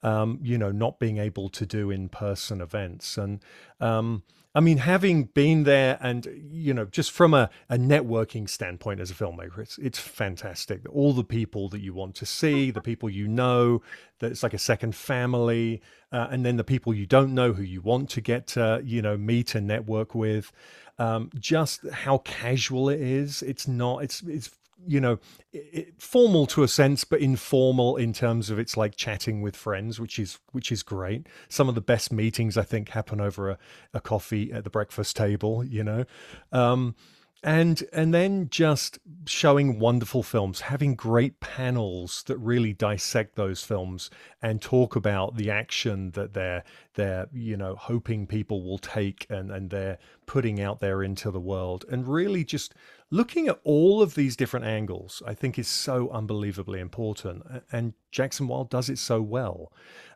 [0.02, 3.16] Um, you know, not being able to do in person events.
[3.16, 3.42] And
[3.80, 4.22] um,
[4.56, 9.10] I mean, having been there and, you know, just from a, a networking standpoint as
[9.10, 10.80] a filmmaker, it's, it's fantastic.
[10.90, 13.82] All the people that you want to see, the people you know,
[14.20, 17.62] that it's like a second family, uh, and then the people you don't know who
[17.62, 20.52] you want to get to, you know, meet and network with.
[20.98, 23.42] Um, just how casual it is.
[23.42, 24.48] It's not, it's, it's
[24.84, 25.18] you know,
[25.52, 29.98] it, formal to a sense, but informal in terms of it's like chatting with friends,
[30.00, 31.26] which is which is great.
[31.48, 33.58] Some of the best meetings I think happen over a,
[33.94, 35.64] a coffee at the breakfast table.
[35.64, 36.04] You know,
[36.52, 36.94] um,
[37.42, 44.10] and and then just showing wonderful films having great panels that really dissect those films
[44.40, 49.50] and talk about the action that they're they're you know hoping people will take and
[49.50, 51.84] and they're putting out there into the world.
[51.90, 52.74] And really just
[53.10, 57.44] looking at all of these different angles i think is so unbelievably important.
[57.70, 59.72] And jackson wild does it so well.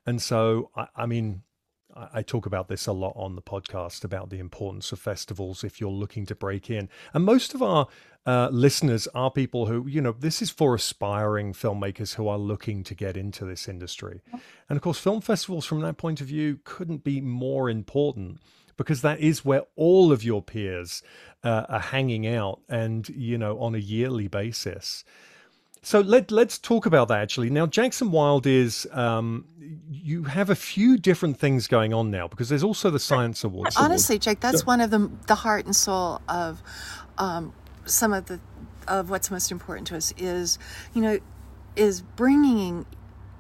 [0.06, 1.42] And so i, I mean
[1.94, 5.81] I talk about this a lot on the podcast about the importance of festivals if
[5.81, 6.88] you're looking to break in.
[7.12, 7.88] And most of our
[8.26, 12.85] uh, listeners are people who, you know, this is for aspiring filmmakers who are looking
[12.85, 14.20] to get into this industry.
[14.68, 18.40] And of course, film festivals from that point of view couldn't be more important
[18.76, 21.03] because that is where all of your peers
[21.44, 25.05] uh, are hanging out and, you know, on a yearly basis.
[25.83, 27.51] So let let's talk about that actually.
[27.51, 29.47] Now, Jackson Wild is um,
[29.90, 33.77] you have a few different things going on now because there's also the Science Awards.
[33.77, 36.62] Honestly, Jake, that's one of the the heart and soul of
[37.16, 37.55] um,
[37.87, 38.40] some of the
[38.87, 40.59] of what's most important to us is
[40.93, 41.19] you know
[41.77, 42.85] is bringing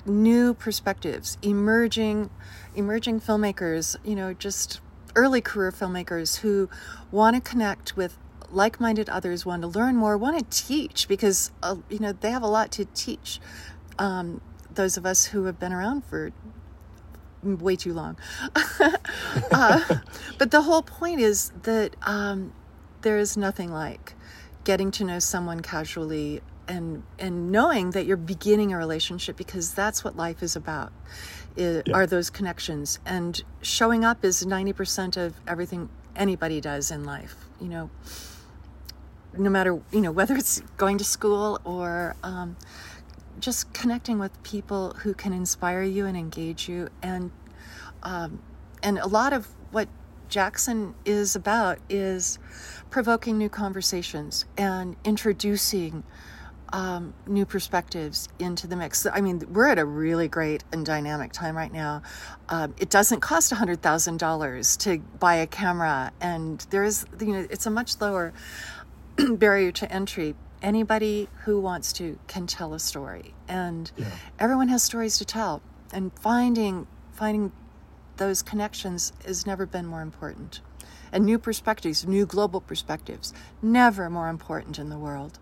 [0.06, 2.30] new perspectives, emerging
[2.74, 3.96] emerging filmmakers.
[4.02, 4.80] You know, just
[5.14, 6.70] early career filmmakers who
[7.10, 8.16] want to connect with
[8.52, 12.42] like-minded others want to learn more want to teach because uh, you know they have
[12.42, 13.40] a lot to teach.
[13.98, 14.40] Um,
[14.72, 16.32] those of us who have been around for
[17.42, 18.16] way too long.
[19.52, 19.98] Uh,
[20.38, 22.52] but the whole point is that um,
[23.02, 24.14] there is nothing like
[24.64, 30.02] getting to know someone casually and and knowing that you're beginning a relationship because that's
[30.02, 30.92] what life is about
[31.56, 31.94] it, yeah.
[31.94, 32.98] are those connections.
[33.06, 37.90] And showing up is 90% of everything anybody does in life you know
[39.36, 42.56] no matter you know whether it's going to school or um,
[43.38, 47.30] just connecting with people who can inspire you and engage you and
[48.02, 48.42] um,
[48.82, 49.88] and a lot of what
[50.28, 52.38] Jackson is about is
[52.88, 56.04] provoking new conversations and introducing
[56.72, 59.06] um, new perspectives into the mix.
[59.06, 62.02] I mean, we're at a really great and dynamic time right now.
[62.48, 67.66] Um, it doesn't cost $100,000 to buy a camera, and there is, you know, it's
[67.66, 68.32] a much lower
[69.36, 74.06] barrier to entry anybody who wants to can tell a story and yeah.
[74.38, 77.52] everyone has stories to tell and finding finding
[78.18, 80.60] those connections has never been more important
[81.12, 85.38] and new perspectives new global perspectives never more important in the world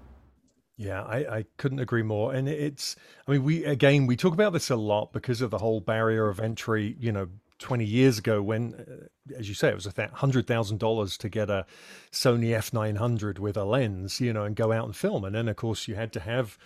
[0.81, 2.33] yeah, I, I couldn't agree more.
[2.33, 2.95] And it's,
[3.27, 6.29] I mean, we, again, we talk about this a lot because of the whole barrier
[6.29, 7.27] of entry, you know,
[7.59, 11.67] 20 years ago when, uh, as you say, it was a $100,000 to get a
[12.13, 15.25] Sony F900 with a lens, you know, and go out and film.
[15.25, 16.59] And then, of course, you had to have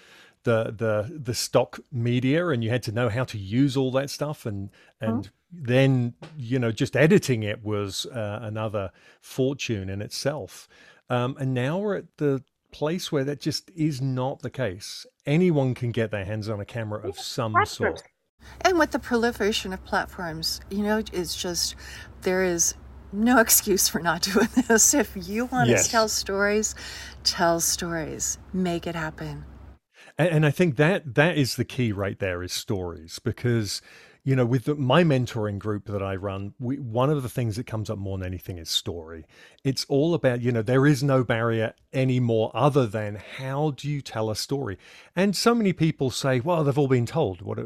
[0.45, 4.11] the the the stock media and you had to know how to use all that
[4.11, 4.45] stuff.
[4.45, 10.69] And and then you know just editing it was uh, another fortune in itself.
[11.11, 15.07] Um, and now we're at the place where that just is not the case.
[15.27, 18.03] Anyone can get their hands on a camera of some sort
[18.63, 21.75] and with the proliferation of platforms, you know, it's just
[22.23, 22.75] there is
[23.13, 24.95] no excuse for not doing this.
[24.95, 25.87] If you want yes.
[25.87, 26.75] to tell stories,
[27.25, 29.45] tell stories, make it happen.
[30.19, 33.83] And, and I think that that is the key right there is stories because
[34.25, 37.57] you know, with the, my mentoring group that I run, we, one of the things
[37.57, 39.25] that comes up more than anything is story.
[39.65, 44.01] It's all about, you know, there is no barrier anymore other than how do you
[44.01, 44.79] tell a story?
[45.17, 47.43] And so many people say, well, they've all been told.
[47.43, 47.59] What,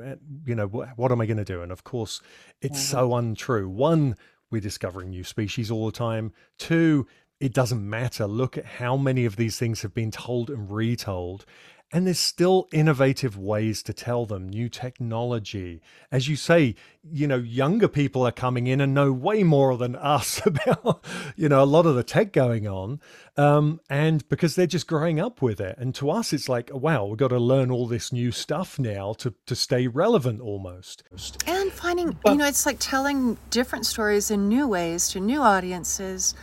[0.47, 1.61] you know, what, what am I going to do?
[1.61, 2.23] And of course,
[2.63, 2.97] it's mm-hmm.
[2.97, 3.69] so untrue.
[3.69, 4.17] One,
[4.51, 6.33] we're discovering new species all the time.
[6.57, 7.07] Two,
[7.39, 8.27] it doesn't matter.
[8.27, 11.45] Look at how many of these things have been told and retold.
[11.93, 15.81] And there's still innovative ways to tell them, new technology.
[16.11, 19.95] As you say, you know, younger people are coming in and know way more than
[19.97, 21.05] us about,
[21.37, 23.01] you know, a lot of the tech going on.
[23.37, 25.77] Um, and because they're just growing up with it.
[25.79, 29.13] And to us, it's like, wow, we've got to learn all this new stuff now
[29.15, 31.05] to, to stay relevant almost.
[31.47, 35.41] And finding, but, you know, it's like telling different stories in new ways to new
[35.41, 36.35] audiences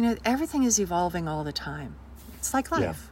[0.00, 1.94] you know, everything is evolving all the time.
[2.38, 3.10] It's like life.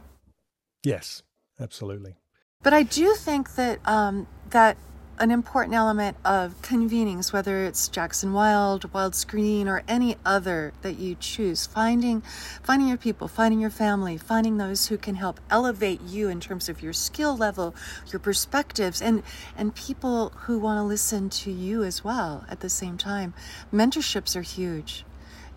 [0.83, 0.95] Yeah.
[0.95, 1.21] Yes,
[1.59, 2.15] absolutely.
[2.61, 4.77] But I do think that um, that
[5.19, 11.15] an important element of convenings, whether it's Jackson Wild, Wildscreen, or any other that you
[11.19, 12.21] choose, finding
[12.63, 16.69] finding your people, finding your family, finding those who can help elevate you in terms
[16.69, 17.75] of your skill level,
[18.11, 19.23] your perspectives, and
[19.57, 23.33] and people who want to listen to you as well at the same time.
[23.73, 25.05] Mentorships are huge,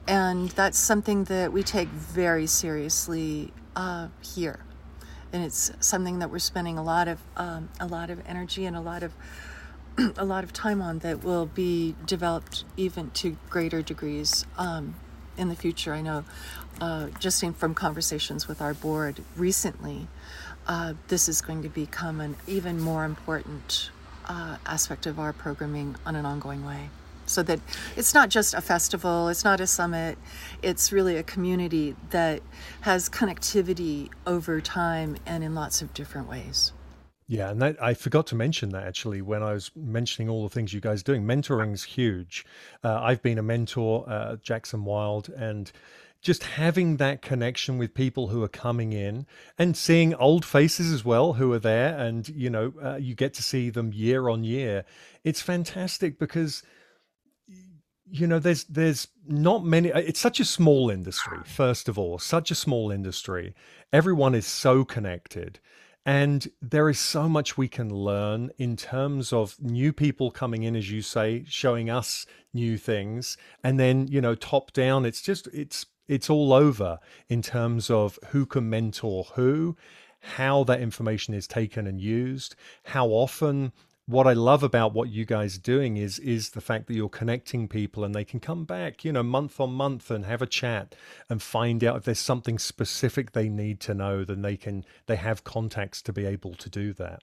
[0.08, 4.64] and that's something that we take very seriously uh, here
[5.32, 8.76] and it's something that we're spending a lot of um, a lot of energy and
[8.76, 9.12] a lot of
[10.16, 14.94] a lot of time on that will be developed even to greater degrees um,
[15.36, 15.92] in the future.
[15.92, 16.24] I know,
[16.80, 20.08] uh, just in, from conversations with our board recently,
[20.66, 23.90] uh, this is going to become an even more important
[24.26, 26.88] uh, aspect of our programming on an ongoing way.
[27.26, 27.60] So that
[27.96, 30.18] it's not just a festival, it's not a summit,
[30.62, 32.42] it's really a community that
[32.82, 36.72] has connectivity over time and in lots of different ways.
[37.28, 40.50] Yeah, and that, I forgot to mention that actually when I was mentioning all the
[40.50, 41.24] things you guys are doing.
[41.24, 42.44] Mentoring's huge.
[42.84, 45.72] Uh, I've been a mentor, uh, Jackson Wild, and
[46.20, 49.26] just having that connection with people who are coming in
[49.58, 53.34] and seeing old faces as well who are there, and you know, uh, you get
[53.34, 54.84] to see them year on year.
[55.24, 56.62] It's fantastic because
[58.12, 62.18] you know there's there's not many uh, it's such a small industry first of all
[62.18, 63.54] such a small industry
[63.92, 65.58] everyone is so connected
[66.04, 70.74] and there is so much we can learn in terms of new people coming in,
[70.74, 73.36] as you say, showing us new things.
[73.62, 76.98] And then, you know, top down, it's just, it's, it's all over
[77.28, 79.76] in terms of who can mentor who,
[80.18, 83.72] how that information is taken and used, how often
[84.06, 87.08] what I love about what you guys are doing is is the fact that you're
[87.08, 90.46] connecting people and they can come back, you know, month on month and have a
[90.46, 90.94] chat
[91.30, 95.16] and find out if there's something specific they need to know, then they can they
[95.16, 97.22] have contacts to be able to do that.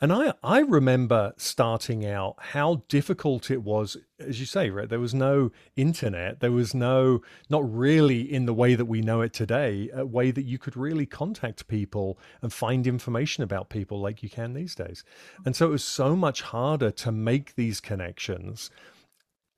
[0.00, 4.88] And I, I remember starting out how difficult it was, as you say, right?
[4.88, 6.40] There was no internet.
[6.40, 10.30] There was no, not really in the way that we know it today, a way
[10.30, 14.74] that you could really contact people and find information about people like you can these
[14.74, 15.04] days.
[15.44, 18.70] And so it was so much harder to make these connections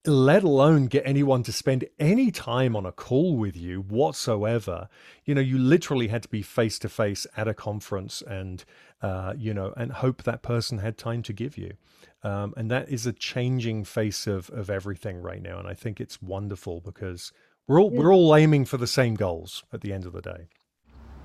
[0.07, 4.89] let alone get anyone to spend any time on a call with you whatsoever.
[5.25, 8.65] You know, you literally had to be face to face at a conference and,
[9.03, 11.75] uh, you know, and hope that person had time to give you.
[12.23, 15.59] Um, and that is a changing face of, of everything right now.
[15.59, 17.33] And I think it's wonderful because
[17.69, 17.99] we're all, yeah.
[18.01, 20.49] we're all aiming for the same goals at the end of the day.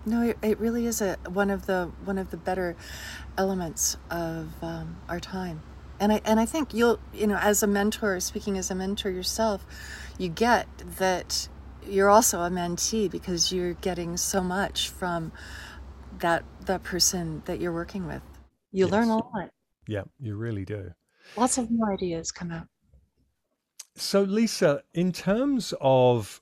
[0.06, 2.76] No, it, it really is a one of the one of the better
[3.38, 5.62] elements of um, our time
[6.02, 9.12] and I and I think you'll you know as a mentor, speaking as a mentor
[9.12, 9.66] yourself,
[10.18, 10.68] you get
[10.98, 11.48] that
[11.88, 15.32] you're also a mentee because you're getting so much from
[16.22, 18.22] that that person that you're working with.
[18.72, 18.92] You yes.
[18.92, 19.50] learn a lot.
[19.88, 20.92] Yeah, you really do.
[21.36, 22.68] Lots of new ideas come out.
[23.96, 26.42] So, Lisa, in terms of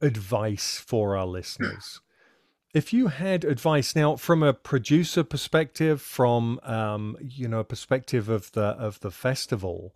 [0.00, 2.00] advice for our listeners,
[2.74, 8.28] if you had advice now from a producer perspective, from um, you know a perspective
[8.28, 9.94] of the of the festival,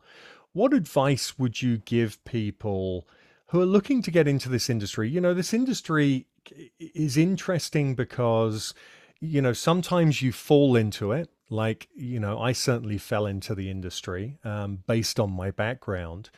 [0.53, 3.07] what advice would you give people
[3.55, 5.09] who are looking to get into this industry?
[5.09, 6.26] You know, this industry
[6.80, 8.74] is interesting because
[9.20, 11.30] you know sometimes you fall into it.
[11.50, 16.30] Like you know, I certainly fell into the industry um, based on my background.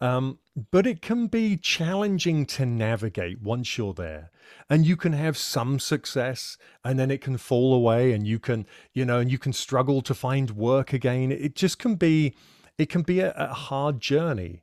[0.00, 0.38] Um,
[0.70, 4.30] but it can be challenging to navigate once you're there.
[4.70, 8.64] And you can have some success and then it can fall away and you can,
[8.94, 11.32] you know, and you can struggle to find work again.
[11.32, 12.34] It just can be,
[12.78, 14.62] it can be a, a hard journey.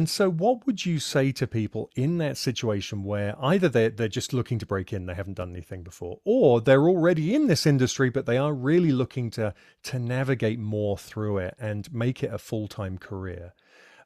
[0.00, 4.08] And so, what would you say to people in that situation where either they're, they're
[4.08, 7.66] just looking to break in, they haven't done anything before, or they're already in this
[7.66, 12.32] industry, but they are really looking to, to navigate more through it and make it
[12.32, 13.52] a full time career?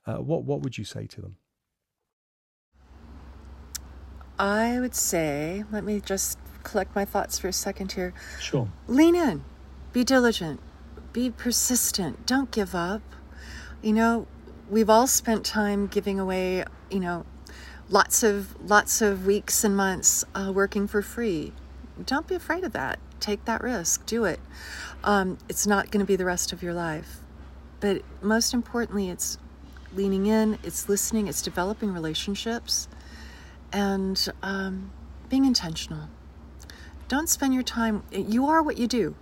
[0.04, 1.36] Uh, what what would you say to them?
[4.36, 8.12] I would say, let me just collect my thoughts for a second here.
[8.40, 8.68] Sure.
[8.88, 9.44] Lean in,
[9.92, 10.58] be diligent,
[11.12, 13.02] be persistent, don't give up.
[13.80, 14.26] You know,
[14.68, 17.24] we've all spent time giving away, you know,
[17.88, 21.52] lots of lots of weeks and months uh, working for free.
[22.04, 22.98] Don't be afraid of that.
[23.20, 24.04] Take that risk.
[24.06, 24.40] Do it.
[25.02, 27.20] Um, it's not going to be the rest of your life,
[27.80, 29.38] but most importantly, it's
[29.94, 32.88] leaning in, it's listening, it's developing relationships,
[33.72, 34.90] and um,
[35.28, 36.08] being intentional.
[37.06, 39.14] Don't spend your time, you are what you do.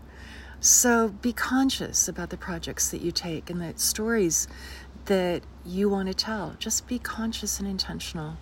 [0.60, 4.46] So be conscious about the projects that you take and the stories
[5.06, 6.56] that you want to tell.
[6.58, 8.36] Just be conscious and intentional.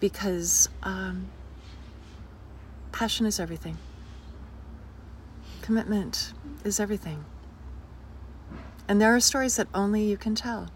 [0.00, 1.28] because um,
[2.92, 3.78] passion is everything.
[5.62, 6.32] Commitment
[6.64, 7.24] is everything.
[8.88, 10.68] And there are stories that only you can tell.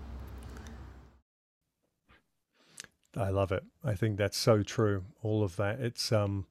[3.17, 3.65] I love it.
[3.85, 5.05] I think that's so true.
[5.23, 5.81] All of that.
[5.81, 6.47] It's um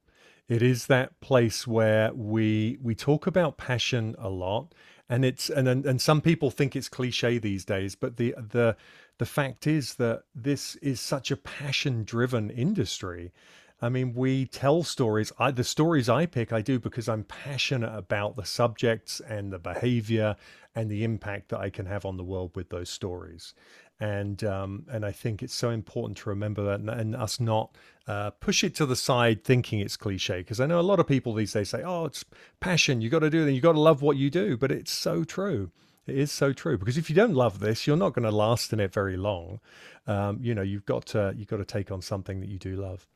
[0.47, 4.73] it is that place where we we talk about passion a lot
[5.11, 8.77] and it's and and some people think it's cliche these days, but the the
[9.17, 13.33] the fact is that this is such a passion driven industry.
[13.81, 15.33] I mean, we tell stories.
[15.37, 19.59] I, the stories I pick, I do because I'm passionate about the subjects and the
[19.59, 20.37] behavior
[20.75, 23.53] and the impact that I can have on the world with those stories
[24.01, 27.75] and um, and I think it's so important to remember that and, and us not
[28.07, 31.07] uh, push it to the side thinking it's cliche because I know a lot of
[31.07, 32.25] people these days say, "Oh, it's
[32.59, 32.99] passion.
[33.01, 33.51] You got to do it.
[33.51, 35.71] You got to love what you do." But it's so true.
[36.07, 38.73] It is so true because if you don't love this, you're not going to last
[38.73, 39.59] in it very long.
[40.07, 42.75] Um, you know, you've got to you've got to take on something that you do
[42.75, 43.07] love.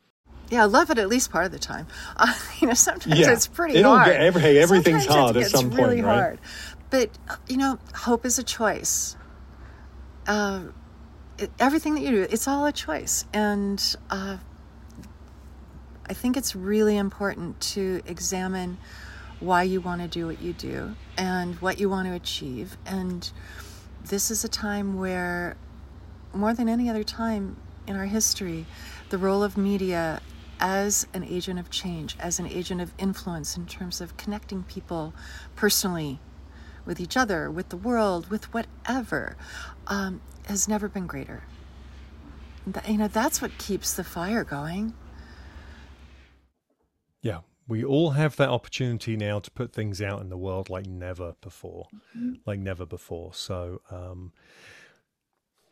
[0.51, 1.87] Yeah, I love it at least part of the time.
[2.17, 3.31] Uh, you know, sometimes yeah.
[3.31, 4.05] it's pretty It'll hard.
[4.11, 6.13] Get, every, hey, everything's sometimes hard at some point, really right?
[6.13, 6.39] hard.
[6.91, 7.09] But
[7.47, 9.17] you know, hope is a choice
[10.27, 10.61] uh,
[11.59, 13.25] everything that you do, it's all a choice.
[13.33, 14.37] And uh,
[16.07, 18.77] I think it's really important to examine
[19.39, 22.77] why you want to do what you do and what you want to achieve.
[22.85, 23.29] And
[24.03, 25.57] this is a time where,
[26.33, 27.57] more than any other time
[27.87, 28.65] in our history,
[29.09, 30.21] the role of media
[30.59, 35.13] as an agent of change, as an agent of influence in terms of connecting people
[35.55, 36.19] personally
[36.85, 39.35] with each other, with the world, with whatever,
[39.87, 41.43] um, has never been greater.
[42.87, 44.93] You know, that's what keeps the fire going.
[47.21, 50.85] Yeah, we all have that opportunity now to put things out in the world like
[50.85, 52.33] never before, mm-hmm.
[52.45, 53.33] like never before.
[53.33, 54.31] So, um,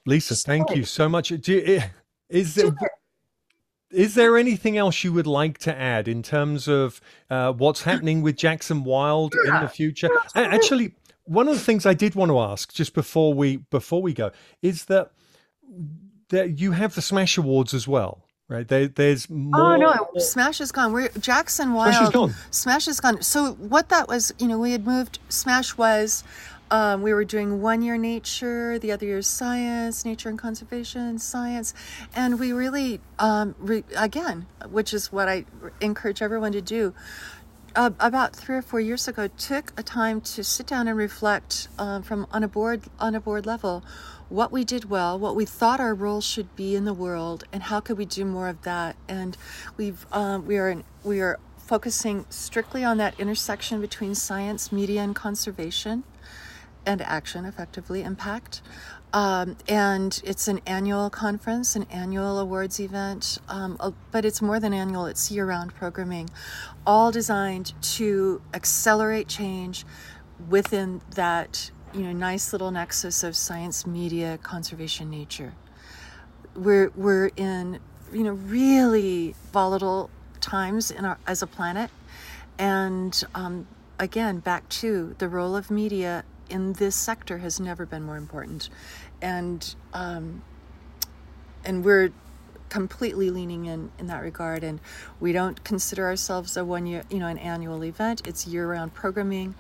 [0.06, 1.32] Lisa, thank you so much.
[1.32, 1.82] You,
[2.30, 2.92] is there, sure.
[3.92, 7.00] is there anything else you would like to add in terms of
[7.30, 10.10] uh, what's happening with Jackson Wild in the future?
[10.36, 10.94] Actually,
[11.26, 14.32] one of the things I did want to ask just before we before we go
[14.62, 15.12] is that
[16.30, 18.68] that you have the Smash Awards as well, right?
[18.68, 19.74] There, there's more.
[19.74, 20.92] Oh no, Smash is gone.
[20.94, 21.94] We're Jackson Wild.
[21.94, 22.36] Smash is gone.
[22.52, 23.22] Smash is gone.
[23.22, 25.20] So what that was, you know, we had moved.
[25.30, 26.24] Smash was.
[26.72, 31.72] Um, we were doing one year nature, the other year science, nature and conservation, science,
[32.16, 35.46] and we really, um, re- again, which is what I
[35.82, 36.96] encourage everyone to do,
[37.76, 41.68] uh, about three or four years ago took a time to sit down and reflect
[41.78, 43.84] um, from on a board on a board level
[44.30, 47.64] what we did well what we thought our role should be in the world and
[47.64, 48.96] how could we do more of that.
[49.08, 49.38] And
[49.78, 55.02] we've um, we are in, we are focusing strictly on that intersection between science media
[55.02, 56.04] and conservation
[56.86, 58.62] and action effectively impact
[59.14, 63.78] um, and it's an annual conference, an annual awards event, um,
[64.12, 66.32] but it's more than annual, it's year round programming,
[66.86, 69.86] all designed to accelerate change
[70.50, 75.54] within that you know nice little nexus of science media conservation nature.
[76.56, 77.80] We're we're in
[78.12, 80.10] you know really volatile
[80.42, 81.92] times in our as a planet.
[82.58, 83.68] And um,
[84.00, 88.70] again back to the role of media in this sector has never been more important
[89.24, 90.44] and um,
[91.66, 92.12] and we're
[92.70, 94.64] completely leaning in in that regard.
[94.64, 94.80] And
[95.20, 98.28] we don't consider ourselves a one year you know an annual event.
[98.28, 99.56] It's year round programming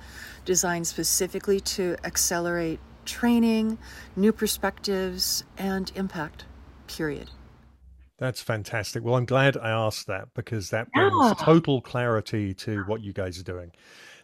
[0.45, 3.78] designed specifically to accelerate training
[4.16, 6.45] new perspectives and impact
[6.88, 7.30] period.
[8.18, 9.03] That's fantastic.
[9.03, 11.34] Well i'm glad i asked that because that brings yeah.
[11.39, 13.72] total clarity to what you guys are doing.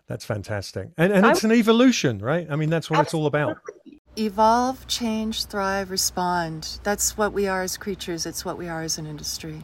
[0.08, 0.90] That's fantastic.
[0.98, 2.48] And and it's an evolution right?
[2.50, 3.58] I mean that's what it's all about
[4.18, 6.80] Evolve, change, thrive, respond.
[6.84, 9.64] That's what we are as creatures, it's what we are as an industry.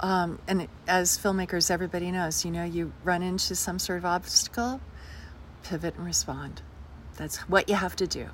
[0.00, 4.80] Um, and as filmmakers, everybody knows, you know, you run into some sort of obstacle,
[5.62, 6.62] pivot and respond.
[7.16, 8.28] That's what you have to do.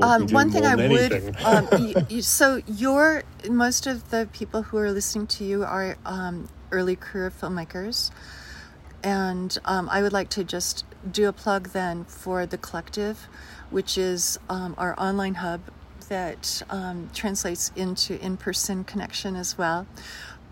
[0.00, 4.76] Um, one thing I would, um, you, you, so your most of the people who
[4.78, 8.10] are listening to you are um, early career filmmakers,
[9.02, 13.28] and um, I would like to just do a plug then for the collective
[13.70, 15.60] which is um, our online hub
[16.08, 19.86] that um, translates into in-person connection as well.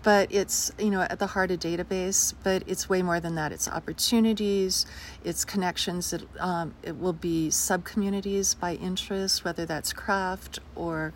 [0.01, 3.51] But it's you know at the heart of database but it's way more than that.
[3.51, 4.85] It's opportunities
[5.25, 11.13] it's connections it, um, it will be sub communities by interest whether that's craft or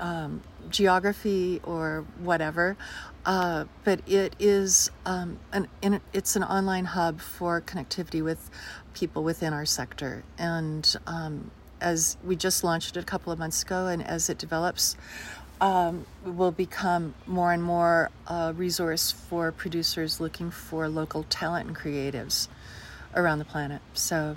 [0.00, 2.76] um, geography or whatever
[3.26, 5.68] uh, but it is um, an,
[6.12, 8.50] it's an online hub for connectivity with
[8.94, 10.22] people within our sector.
[10.38, 14.38] And um, as we just launched it a couple of months ago, and as it
[14.38, 14.96] develops,
[15.60, 21.76] um, will become more and more a resource for producers looking for local talent and
[21.76, 22.46] creatives
[23.16, 23.82] around the planet.
[23.92, 24.36] So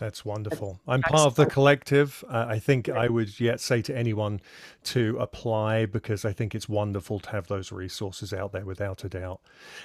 [0.00, 0.80] that's wonderful.
[0.88, 2.24] I'm part of the collective.
[2.26, 4.40] Uh, I think I would yet say to anyone
[4.84, 9.10] to apply because I think it's wonderful to have those resources out there without a
[9.10, 9.42] doubt.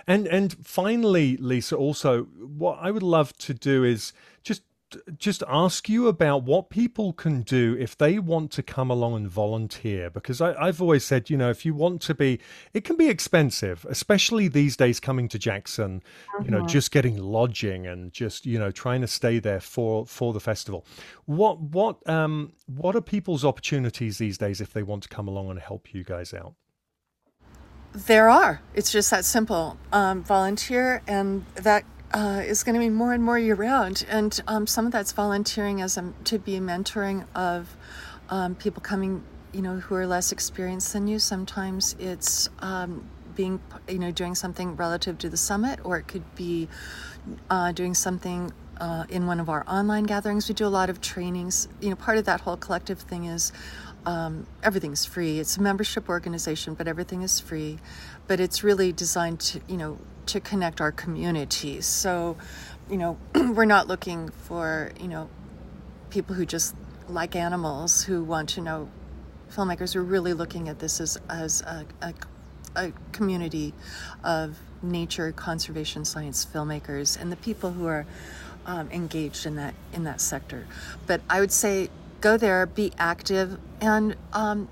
[0.07, 4.63] And and finally, Lisa, also what I would love to do is just
[5.17, 9.29] just ask you about what people can do if they want to come along and
[9.29, 10.09] volunteer.
[10.09, 12.39] Because I, have always said, you know, if you want to be,
[12.73, 16.01] it can be expensive, especially these days coming to Jackson,
[16.43, 16.67] you know, mm-hmm.
[16.67, 20.85] just getting lodging and just, you know, trying to stay there for for the festival.
[21.25, 25.49] What what um what are people's opportunities these days if they want to come along
[25.49, 26.53] and help you guys out?
[27.93, 28.61] There are.
[28.73, 29.77] It's just that simple.
[29.93, 34.05] Um, volunteer, and that uh, is going to be more and more year round.
[34.09, 37.75] And um, some of that's volunteering as a, to be mentoring of
[38.29, 41.19] um, people coming, you know, who are less experienced than you.
[41.19, 43.03] Sometimes it's um,
[43.35, 43.59] being,
[43.89, 46.69] you know, doing something relative to the summit, or it could be
[47.49, 50.47] uh, doing something uh, in one of our online gatherings.
[50.47, 51.67] We do a lot of trainings.
[51.81, 53.51] You know, part of that whole collective thing is
[54.05, 55.39] um, everything's free.
[55.39, 57.77] It's a membership organization, but everything is free.
[58.27, 59.97] But it's really designed to, you know,
[60.27, 61.85] to connect our communities.
[61.85, 62.37] So,
[62.89, 65.29] you know, we're not looking for, you know,
[66.09, 66.75] people who just
[67.09, 68.89] like animals who want to know
[69.51, 69.95] filmmakers.
[69.95, 72.13] We're really looking at this as, as a, a,
[72.75, 73.73] a community
[74.23, 78.05] of nature conservation science filmmakers and the people who are
[78.65, 80.65] um, engaged in that in that sector.
[81.05, 81.89] But I would say
[82.21, 84.67] go there, be active, and um,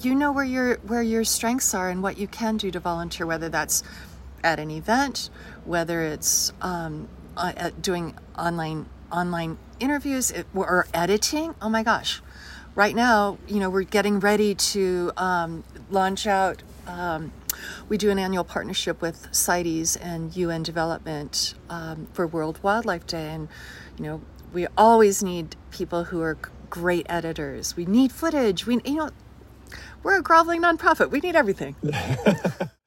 [0.00, 3.26] you know where your where your strengths are and what you can do to volunteer.
[3.26, 3.82] Whether that's
[4.42, 5.30] at an event,
[5.64, 11.54] whether it's um, uh, doing online online interviews or editing.
[11.62, 12.20] Oh my gosh!
[12.74, 16.62] Right now, you know, we're getting ready to um, launch out.
[16.86, 17.32] Um,
[17.88, 23.30] we do an annual partnership with CITES and UN Development um, for World Wildlife Day,
[23.30, 23.48] and
[23.98, 24.20] you know,
[24.52, 26.38] we always need people who are
[26.70, 27.76] great editors.
[27.76, 28.66] We need footage.
[28.66, 29.10] We, you know,
[30.02, 31.10] we're a groveling nonprofit.
[31.10, 31.76] We need everything.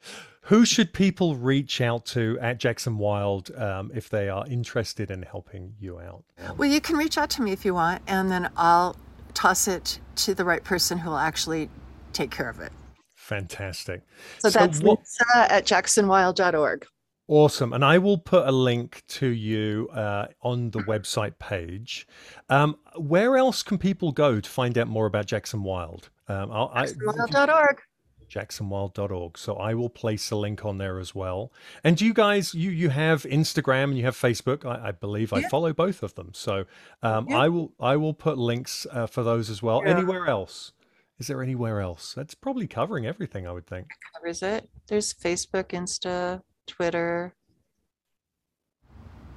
[0.52, 5.22] Who should people reach out to at Jackson Wild um, if they are interested in
[5.22, 6.26] helping you out?
[6.58, 8.98] Well, you can reach out to me if you want, and then I'll
[9.34, 11.70] toss it to the right person who will actually
[12.12, 12.74] take care of it.
[13.16, 14.02] Fantastic.
[14.40, 16.86] So, so that's what, Lisa at jacksonwild.org.
[17.30, 17.72] Awesome.
[17.72, 22.06] And I will put a link to you uh, on the website page.
[22.50, 26.10] Um, where else can people go to find out more about Jackson Wild?
[26.28, 27.84] Um, I'll, jacksonwild.org
[28.32, 29.38] jacksonwild.org.
[29.38, 31.52] So I will place a link on there as well.
[31.84, 34.66] And you guys, you you have Instagram and you have Facebook.
[34.66, 36.32] I, I believe I follow both of them.
[36.34, 36.66] So
[37.04, 37.38] um, yeah.
[37.38, 39.82] I will I will put links uh, for those as well.
[39.84, 39.98] Yeah.
[39.98, 40.72] Anywhere else?
[41.20, 42.16] Is there anywhere else?
[42.16, 43.46] That's probably covering everything.
[43.46, 43.88] I would think.
[44.16, 44.70] Covers it.
[44.88, 47.36] There's Facebook, Insta, Twitter,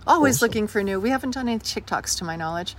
[0.06, 0.46] Always awesome.
[0.46, 1.00] looking for new.
[1.00, 2.76] We haven't done any TikToks to my knowledge.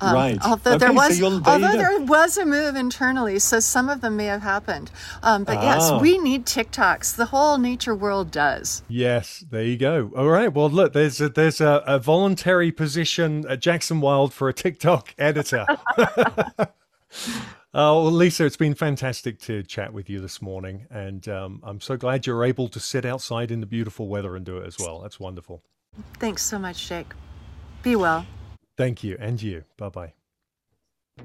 [0.00, 0.38] Um, right.
[0.44, 4.16] Although okay, there was, so although there was a move internally, so some of them
[4.16, 4.90] may have happened.
[5.22, 5.62] Um, but ah.
[5.62, 7.16] yes, we need TikToks.
[7.16, 8.82] The whole nature world does.
[8.88, 10.10] Yes, there you go.
[10.16, 10.52] All right.
[10.52, 15.14] Well, look, there's a, there's a, a voluntary position at Jackson Wild for a TikTok
[15.18, 15.66] editor.
[17.74, 20.86] Oh, well, Lisa, it's been fantastic to chat with you this morning.
[20.90, 24.44] And um, I'm so glad you're able to sit outside in the beautiful weather and
[24.44, 25.00] do it as well.
[25.00, 25.62] That's wonderful.
[26.18, 27.12] Thanks so much, Jake.
[27.82, 28.26] Be well.
[28.76, 29.64] Thank you, and you.
[29.76, 30.12] Bye bye.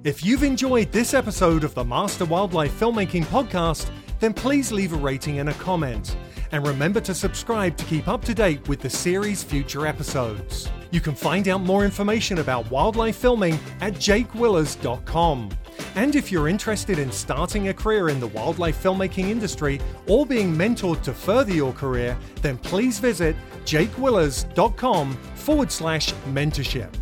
[0.03, 3.89] If you've enjoyed this episode of the Master Wildlife Filmmaking Podcast,
[4.19, 6.17] then please leave a rating and a comment.
[6.51, 10.69] And remember to subscribe to keep up to date with the series' future episodes.
[10.91, 15.49] You can find out more information about wildlife filming at jakewillers.com.
[15.95, 20.53] And if you're interested in starting a career in the wildlife filmmaking industry or being
[20.53, 26.93] mentored to further your career, then please visit jakewillers.com forward slash mentorship.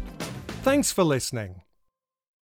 [0.63, 1.60] Thanks for listening.